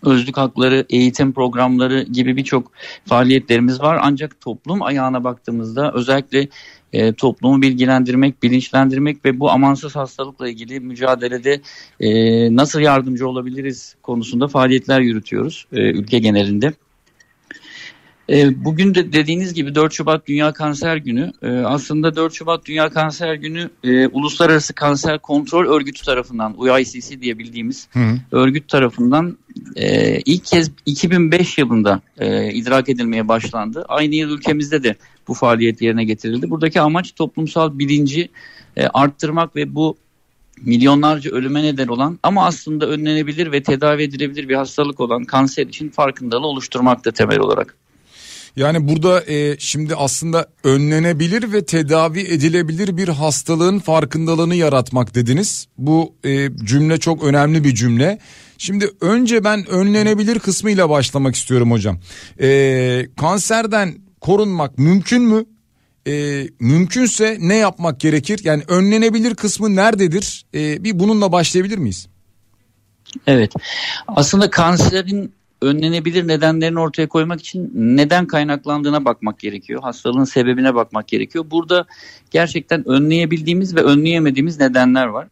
[0.04, 2.72] özlük hakları, eğitim programları gibi birçok
[3.06, 4.00] faaliyetlerimiz var.
[4.02, 6.48] Ancak toplum ayağına baktığımızda özellikle
[6.96, 11.62] e, toplumu bilgilendirmek, bilinçlendirmek ve bu amansız hastalıkla ilgili mücadelede
[12.00, 12.10] e,
[12.56, 16.74] nasıl yardımcı olabiliriz konusunda faaliyetler yürütüyoruz e, ülke genelinde.
[18.30, 21.32] E, bugün de dediğiniz gibi 4 Şubat Dünya Kanser Günü.
[21.42, 27.38] E, aslında 4 Şubat Dünya Kanser Günü e, Uluslararası Kanser Kontrol Örgütü tarafından UICC diye
[27.38, 28.20] bildiğimiz Hı.
[28.32, 29.38] örgüt tarafından
[30.26, 32.02] ilk kez 2005 yılında
[32.54, 33.86] idrak edilmeye başlandı.
[33.88, 34.96] Aynı yıl ülkemizde de
[35.28, 36.50] bu faaliyet yerine getirildi.
[36.50, 38.30] Buradaki amaç toplumsal bilinci
[38.94, 39.98] arttırmak ve bu
[40.62, 45.90] milyonlarca ölüme neden olan ama aslında önlenebilir ve tedavi edilebilir bir hastalık olan kanser için
[45.90, 47.76] farkındalığı oluşturmak da temel olarak.
[48.56, 55.68] Yani burada e, şimdi aslında önlenebilir ve tedavi edilebilir bir hastalığın farkındalığını yaratmak dediniz.
[55.78, 58.20] Bu e, cümle çok önemli bir cümle.
[58.58, 62.00] Şimdi önce ben önlenebilir kısmıyla başlamak istiyorum hocam.
[62.42, 65.46] E, kanserden korunmak mümkün mü?
[66.08, 68.40] E, mümkünse ne yapmak gerekir?
[68.44, 70.46] Yani önlenebilir kısmı nerededir?
[70.54, 72.08] E, bir bununla başlayabilir miyiz?
[73.28, 73.54] Evet.
[74.08, 79.82] Aslında kanserin önlenebilir nedenlerini ortaya koymak için neden kaynaklandığına bakmak gerekiyor.
[79.82, 81.46] Hastalığın sebebine bakmak gerekiyor.
[81.52, 81.86] Burada
[82.32, 85.28] gerçekten önleyebildiğimiz ve önleyemediğimiz nedenler var.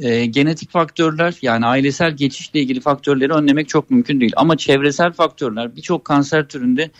[0.00, 4.32] E, genetik faktörler yani ailesel geçişle ilgili faktörleri önlemek çok mümkün değil.
[4.36, 6.90] Ama çevresel faktörler birçok kanser türünde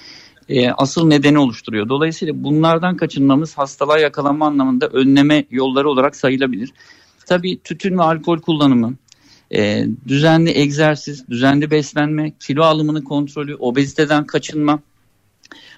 [0.49, 1.89] e, asıl nedeni oluşturuyor.
[1.89, 6.73] Dolayısıyla bunlardan kaçınmamız hastalığa yakalanma anlamında önleme yolları olarak sayılabilir.
[7.27, 8.95] Tabii tütün ve alkol kullanımı,
[9.55, 14.79] e, düzenli egzersiz, düzenli beslenme, kilo alımının kontrolü, obeziteden kaçınma.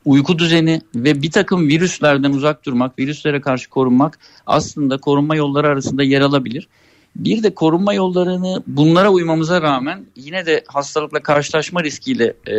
[0.04, 6.02] uyku düzeni ve bir takım virüslerden uzak durmak, virüslere karşı korunmak aslında korunma yolları arasında
[6.02, 6.68] yer alabilir.
[7.16, 12.56] Bir de korunma yollarını bunlara uymamıza rağmen yine de hastalıkla karşılaşma riskiyle e,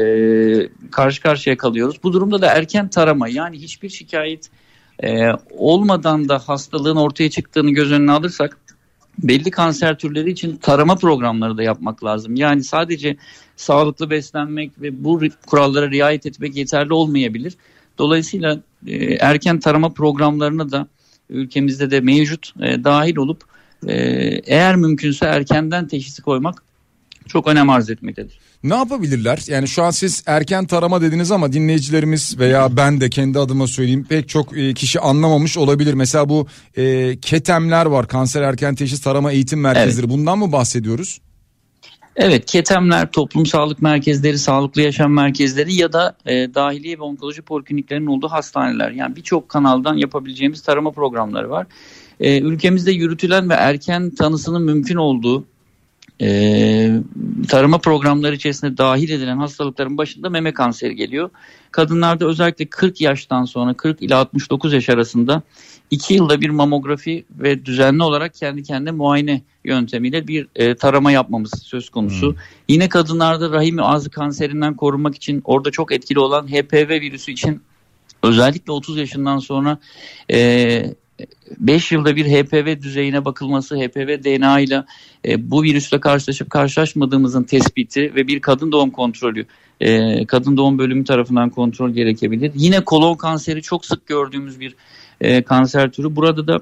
[0.91, 2.03] karşı karşıya kalıyoruz.
[2.03, 4.49] Bu durumda da erken tarama yani hiçbir şikayet
[5.03, 8.57] e, olmadan da hastalığın ortaya çıktığını göz önüne alırsak
[9.17, 12.35] belli kanser türleri için tarama programları da yapmak lazım.
[12.35, 13.17] Yani sadece
[13.55, 17.53] sağlıklı beslenmek ve bu kurallara riayet etmek yeterli olmayabilir.
[17.97, 20.87] Dolayısıyla e, erken tarama programlarına da
[21.29, 23.54] ülkemizde de mevcut e, dahil olup
[23.87, 23.95] e,
[24.45, 26.63] eğer mümkünse erkenden teşhisi koymak
[27.27, 28.39] çok önem arz etmektedir.
[28.63, 29.39] Ne yapabilirler?
[29.47, 34.05] Yani şu an siz erken tarama dediniz ama dinleyicilerimiz veya ben de kendi adıma söyleyeyim
[34.09, 35.93] pek çok e, kişi anlamamış olabilir.
[35.93, 40.09] Mesela bu e, ketemler var kanser erken teşhis tarama eğitim merkezleri evet.
[40.09, 41.19] bundan mı bahsediyoruz?
[42.15, 48.07] Evet ketemler, toplum sağlık merkezleri, sağlıklı yaşam merkezleri ya da e, dahiliye ve onkoloji polikliniklerinin
[48.07, 48.91] olduğu hastaneler.
[48.91, 51.67] Yani birçok kanaldan yapabileceğimiz tarama programları var.
[52.19, 55.45] E, ülkemizde yürütülen ve erken tanısının mümkün olduğu
[56.21, 56.99] e,
[57.47, 61.29] tarama programları içerisinde dahil edilen hastalıkların başında meme kanseri geliyor.
[61.71, 65.41] Kadınlarda özellikle 40 yaştan sonra 40 ila 69 yaş arasında
[65.91, 71.51] 2 yılda bir mamografi ve düzenli olarak kendi kendine muayene yöntemiyle bir e, tarama yapmamız
[71.63, 72.31] söz konusu.
[72.31, 72.39] Hmm.
[72.67, 77.61] Yine kadınlarda rahim ağzı kanserinden korunmak için orada çok etkili olan HPV virüsü için
[78.23, 79.77] özellikle 30 yaşından sonra
[80.31, 80.95] e,
[81.59, 84.83] 5 yılda bir HPV düzeyine bakılması, HPV DNA ile
[85.27, 89.45] e, bu virüsle karşılaşıp karşılaşmadığımızın tespiti ve bir kadın doğum kontrolü,
[89.81, 92.51] e, kadın doğum bölümü tarafından kontrol gerekebilir.
[92.55, 94.75] Yine kolon kanseri çok sık gördüğümüz bir
[95.21, 96.15] e, kanser türü.
[96.15, 96.59] Burada da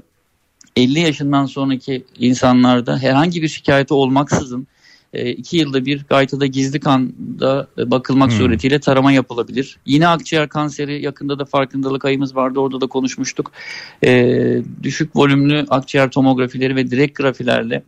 [0.76, 4.68] 50 yaşından sonraki insanlarda herhangi bir şikayeti olmaksızın
[5.14, 8.38] iki yılda bir gaytada gizli kanda e, bakılmak hmm.
[8.38, 9.78] suretiyle tarama yapılabilir.
[9.86, 13.52] Yine akciğer kanseri yakında da farkındalık ayımız vardı orada da konuşmuştuk.
[14.04, 17.84] E, düşük volümlü akciğer tomografileri ve direkt grafilerle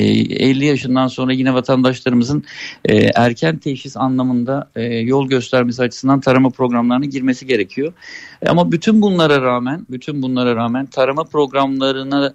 [0.00, 2.44] 50 e, yaşından sonra yine vatandaşlarımızın
[2.84, 7.92] e, erken teşhis anlamında e, yol göstermesi açısından tarama programlarına girmesi gerekiyor.
[8.46, 12.34] Ama bütün bunlara rağmen, bütün bunlara rağmen tarama programlarına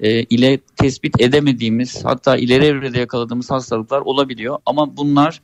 [0.00, 4.58] ile tespit edemediğimiz, hatta ileri evrede yakaladığımız hastalıklar olabiliyor.
[4.66, 5.40] Ama bunlar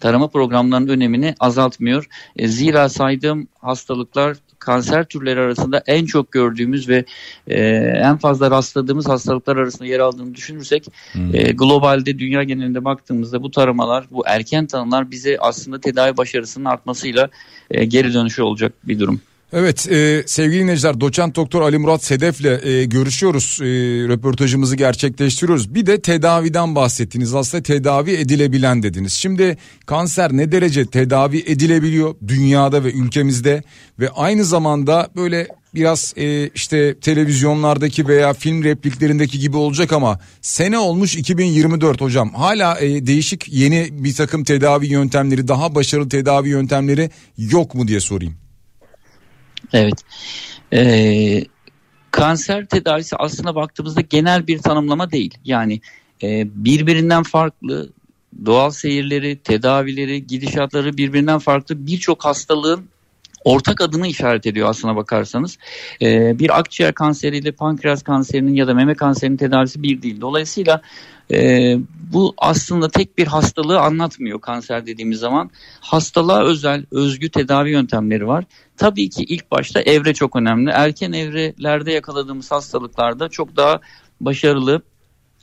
[0.00, 2.08] tarama programlarının önemini azaltmıyor.
[2.46, 7.04] zira saydığım hastalıklar kanser türleri arasında en çok gördüğümüz ve
[7.46, 7.62] e,
[8.04, 11.34] en fazla rastladığımız hastalıklar arasında yer aldığını düşünürsek hmm.
[11.34, 17.28] e, globalde dünya genelinde baktığımızda bu taramalar, bu erken tanılar bize aslında tedavi başarısının artmasıyla
[17.70, 19.20] e, geri dönüşü olacak bir durum.
[19.52, 23.64] Evet e, sevgili dinleyiciler doçent doktor Ali Murat Sedef'le e, görüşüyoruz e,
[24.08, 25.74] röportajımızı gerçekleştiriyoruz.
[25.74, 29.12] Bir de tedaviden bahsettiniz aslında tedavi edilebilen dediniz.
[29.12, 33.62] Şimdi kanser ne derece tedavi edilebiliyor dünyada ve ülkemizde
[33.98, 40.78] ve aynı zamanda böyle biraz e, işte televizyonlardaki veya film repliklerindeki gibi olacak ama sene
[40.78, 47.10] olmuş 2024 hocam hala e, değişik yeni bir takım tedavi yöntemleri daha başarılı tedavi yöntemleri
[47.38, 48.49] yok mu diye sorayım.
[49.72, 50.04] Evet.
[50.72, 51.44] Ee,
[52.10, 55.34] kanser tedavisi aslında baktığımızda genel bir tanımlama değil.
[55.44, 55.80] Yani
[56.22, 57.90] e, birbirinden farklı
[58.46, 62.88] doğal seyirleri, tedavileri, gidişatları birbirinden farklı birçok hastalığın
[63.44, 65.58] ortak adını işaret ediyor aslına bakarsanız.
[66.02, 70.20] Ee, bir akciğer kanseriyle pankreas kanserinin ya da meme kanserinin tedavisi bir değil.
[70.20, 70.82] Dolayısıyla
[71.32, 71.76] e,
[72.12, 75.50] bu aslında tek bir hastalığı anlatmıyor kanser dediğimiz zaman.
[75.80, 78.44] Hastalığa özel, özgü tedavi yöntemleri var.
[78.76, 80.70] Tabii ki ilk başta evre çok önemli.
[80.70, 83.80] Erken evrelerde yakaladığımız hastalıklarda çok daha
[84.20, 84.82] başarılı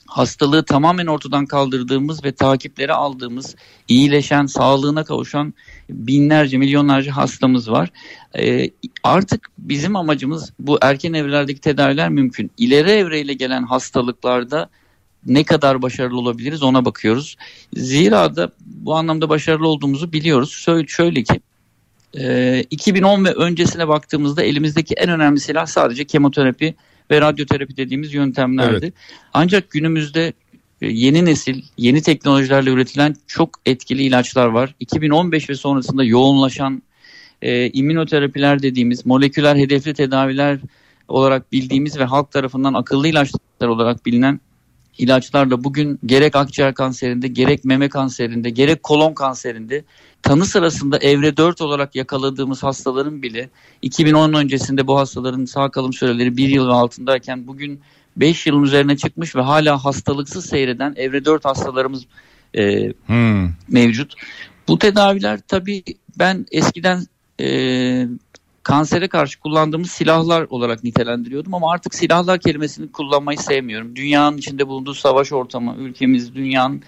[0.08, 3.56] hastalığı tamamen ortadan kaldırdığımız ve takipleri aldığımız,
[3.88, 5.54] iyileşen, sağlığına kavuşan
[5.90, 7.90] binlerce, milyonlarca hastamız var.
[8.38, 8.70] Ee,
[9.04, 12.52] artık bizim amacımız bu erken evrelerdeki tedaviler mümkün.
[12.58, 14.70] İleri evreyle gelen hastalıklarda
[15.26, 17.36] ne kadar başarılı olabiliriz ona bakıyoruz.
[17.74, 20.52] Zira da bu anlamda başarılı olduğumuzu biliyoruz.
[20.52, 21.42] Şöyle, şöyle ki
[22.70, 26.76] 2010 ve öncesine baktığımızda elimizdeki en önemli silah sadece kemoterapi
[27.12, 28.86] ve radyoterapi dediğimiz yöntemlerdi.
[28.86, 28.94] Evet.
[29.34, 30.34] Ancak günümüzde
[30.82, 34.76] e, yeni nesil, yeni teknolojilerle üretilen çok etkili ilaçlar var.
[34.80, 36.84] 2015 ve sonrasında yoğunlaşan
[37.42, 40.60] e, immünoterapiler dediğimiz moleküler hedefli tedaviler
[41.08, 44.40] olarak bildiğimiz ve halk tarafından akıllı ilaçlar olarak bilinen
[44.98, 49.84] ilaçlarla bugün gerek akciğer kanserinde, gerek meme kanserinde, gerek kolon kanserinde
[50.22, 53.50] tanı sırasında evre 4 olarak yakaladığımız hastaların bile
[53.82, 57.82] 2010 öncesinde bu hastaların sağ kalım süreleri 1 yıl ve altındayken bugün
[58.18, 62.06] 5 yılın üzerine çıkmış ve hala hastalıksız seyreden evre 4 hastalarımız
[62.54, 63.50] e, hmm.
[63.68, 64.14] mevcut.
[64.68, 65.84] Bu tedaviler tabii
[66.20, 67.06] ben eskiden
[67.40, 67.48] e,
[68.68, 73.96] kansere karşı kullandığımız silahlar olarak nitelendiriyordum ama artık silahlar kelimesini kullanmayı sevmiyorum.
[73.96, 76.84] Dünyanın içinde bulunduğu savaş ortamı, ülkemiz, dünyanın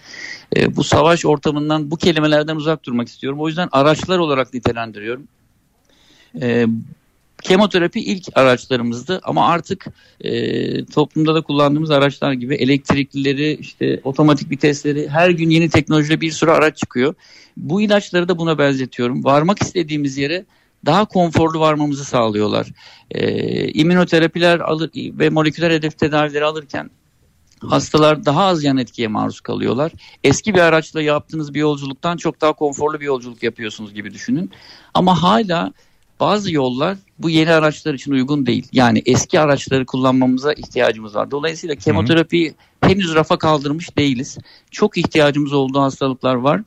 [0.57, 3.39] e, bu savaş ortamından bu kelimelerden uzak durmak istiyorum.
[3.39, 5.27] O yüzden araçlar olarak nitelendiriyorum.
[6.41, 6.65] E,
[7.43, 9.85] kemoterapi ilk araçlarımızdı ama artık
[10.21, 16.31] e, toplumda da kullandığımız araçlar gibi elektriklileri, işte otomatik vitesleri her gün yeni teknolojide bir
[16.31, 17.15] sürü araç çıkıyor.
[17.57, 19.23] Bu ilaçları da buna benzetiyorum.
[19.23, 20.45] Varmak istediğimiz yere
[20.85, 22.67] daha konforlu varmamızı sağlıyorlar.
[23.11, 26.89] E, immünoterapiler alır ve moleküler hedef tedavileri alırken
[27.61, 29.91] hastalar daha az yan etkiye maruz kalıyorlar.
[30.23, 34.51] Eski bir araçla yaptığınız bir yolculuktan çok daha konforlu bir yolculuk yapıyorsunuz gibi düşünün.
[34.93, 35.73] Ama hala
[36.19, 38.67] bazı yollar bu yeni araçlar için uygun değil.
[38.71, 41.31] Yani eski araçları kullanmamıza ihtiyacımız var.
[41.31, 44.37] Dolayısıyla kemoterapiyi henüz rafa kaldırmış değiliz.
[44.71, 46.61] Çok ihtiyacımız olduğu hastalıklar var.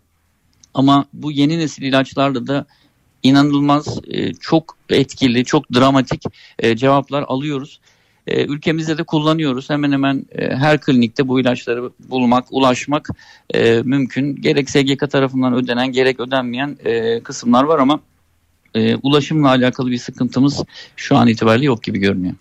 [0.74, 2.66] Ama bu yeni nesil ilaçlarla da
[3.22, 6.22] inanılmaz e, çok etkili, çok dramatik
[6.58, 7.80] e, cevaplar alıyoruz.
[8.26, 9.70] E, ülkemizde de kullanıyoruz.
[9.70, 13.08] Hemen hemen her klinikte bu ilaçları bulmak, ulaşmak
[13.84, 14.36] mümkün.
[14.36, 16.78] Gerek SGK tarafından ödenen, gerek ödenmeyen
[17.24, 18.00] kısımlar var ama
[19.02, 20.62] ulaşımla alakalı bir sıkıntımız
[20.96, 22.34] şu an itibariyle yok gibi görünüyor.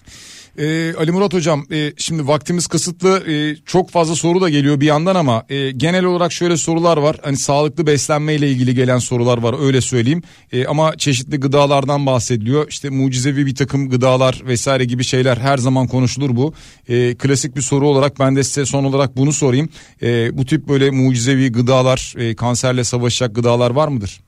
[0.57, 4.85] Ee, Ali Murat Hocam e, şimdi vaktimiz kısıtlı e, çok fazla soru da geliyor bir
[4.85, 7.17] yandan ama e, genel olarak şöyle sorular var.
[7.23, 10.23] Hani sağlıklı beslenme ile ilgili gelen sorular var öyle söyleyeyim.
[10.51, 12.67] E, ama çeşitli gıdalardan bahsediliyor.
[12.69, 16.53] İşte mucizevi bir takım gıdalar vesaire gibi şeyler her zaman konuşulur bu.
[16.87, 19.69] E, klasik bir soru olarak ben de size son olarak bunu sorayım.
[20.01, 24.19] E, bu tip böyle mucizevi gıdalar e, kanserle savaşacak gıdalar var mıdır?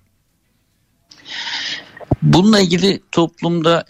[2.22, 3.86] Bununla ilgili toplumda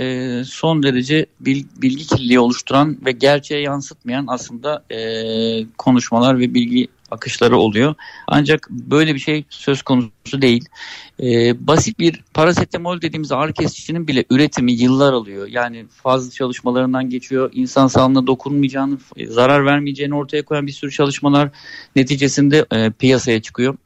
[0.00, 5.00] e, son derece bilgi kirliliği oluşturan ve gerçeğe yansıtmayan aslında e,
[5.78, 7.94] konuşmalar ve bilgi akışları oluyor.
[8.26, 10.64] Ancak böyle bir şey söz konusu değil.
[11.22, 15.46] Ee, basit bir parasetamol dediğimiz ağrı kesicinin bile üretimi yıllar alıyor.
[15.46, 17.50] Yani fazla çalışmalarından geçiyor.
[17.54, 18.98] İnsan sağlığına dokunmayacağını,
[19.28, 21.50] zarar vermeyeceğini ortaya koyan bir sürü çalışmalar
[21.96, 23.76] neticesinde e, piyasaya çıkıyor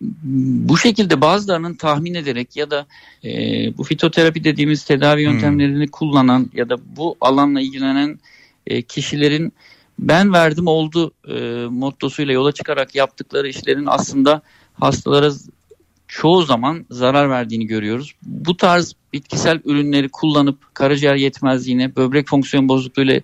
[0.00, 2.86] bu şekilde bazılarının tahmin ederek ya da
[3.24, 3.30] e,
[3.76, 5.32] bu fitoterapi dediğimiz tedavi hmm.
[5.32, 5.90] yöntemlerini hmm.
[5.90, 8.18] kullanan ya da bu alanla ilgilenen
[8.66, 9.52] e, kişilerin
[9.98, 14.42] ben verdim oldu e, mottosuyla yola çıkarak yaptıkları işlerin aslında
[14.74, 15.30] hastalara
[16.08, 18.12] çoğu zaman zarar verdiğini görüyoruz.
[18.22, 23.20] Bu tarz bitkisel ürünleri kullanıp karaciğer yetmezliğine, böbrek fonksiyon bozukluğuyla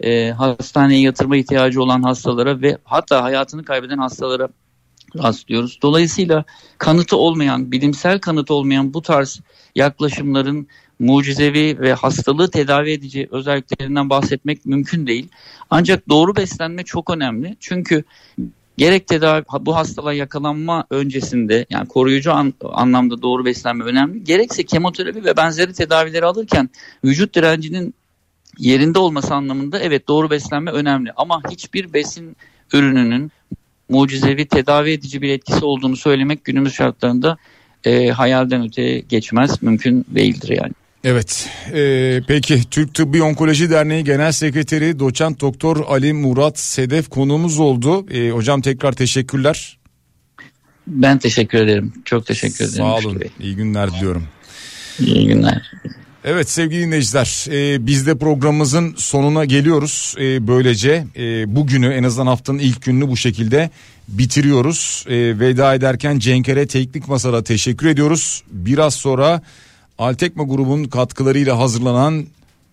[0.00, 4.48] e, hastaneye yatırma ihtiyacı olan hastalara ve hatta hayatını kaybeden hastalara
[5.16, 5.78] rastlıyoruz.
[5.82, 6.44] Dolayısıyla
[6.78, 9.40] kanıtı olmayan, bilimsel kanıtı olmayan bu tarz
[9.74, 15.28] yaklaşımların mucizevi ve hastalığı tedavi edici özelliklerinden bahsetmek mümkün değil.
[15.70, 17.56] Ancak doğru beslenme çok önemli.
[17.60, 18.04] Çünkü
[18.76, 24.24] gerek tedavi bu hastalığa yakalanma öncesinde yani koruyucu an, anlamda doğru beslenme önemli.
[24.24, 26.70] Gerekse kemoterapi ve benzeri tedavileri alırken
[27.04, 27.94] vücut direncinin
[28.58, 32.36] yerinde olması anlamında evet doğru beslenme önemli ama hiçbir besin
[32.72, 33.32] ürününün
[33.88, 37.36] mucizevi tedavi edici bir etkisi olduğunu söylemek günümüz şartlarında
[37.84, 40.72] e, hayalden öte geçmez, mümkün değildir yani.
[41.04, 47.58] Evet e, peki Türk Tıbbi Onkoloji Derneği Genel Sekreteri Doçent Doktor Ali Murat Sedef konuğumuz
[47.58, 48.06] oldu.
[48.10, 49.78] E, hocam tekrar teşekkürler.
[50.86, 51.92] Ben teşekkür ederim.
[52.04, 52.76] Çok teşekkür ederim.
[52.76, 53.22] Sağ olun.
[53.40, 54.24] İyi günler diliyorum.
[55.00, 55.72] İyi günler.
[56.24, 60.14] Evet sevgili dinleyiciler e, biz de programımızın sonuna geliyoruz.
[60.18, 63.70] E, böylece e, bugünü en azından haftanın ilk gününü bu şekilde
[64.08, 65.04] bitiriyoruz.
[65.08, 68.42] E, veda ederken Cenkere Teknik Masa'da teşekkür ediyoruz.
[68.50, 69.42] Biraz sonra
[69.98, 72.26] Altekma grubun katkılarıyla hazırlanan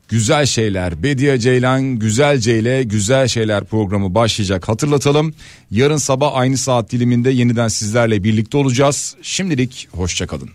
[0.09, 5.33] Güzel Şeyler, Bediye Ceylan Güzelce ile Güzel Şeyler programı başlayacak hatırlatalım.
[5.71, 9.15] Yarın sabah aynı saat diliminde yeniden sizlerle birlikte olacağız.
[9.21, 10.49] Şimdilik hoşçakalın.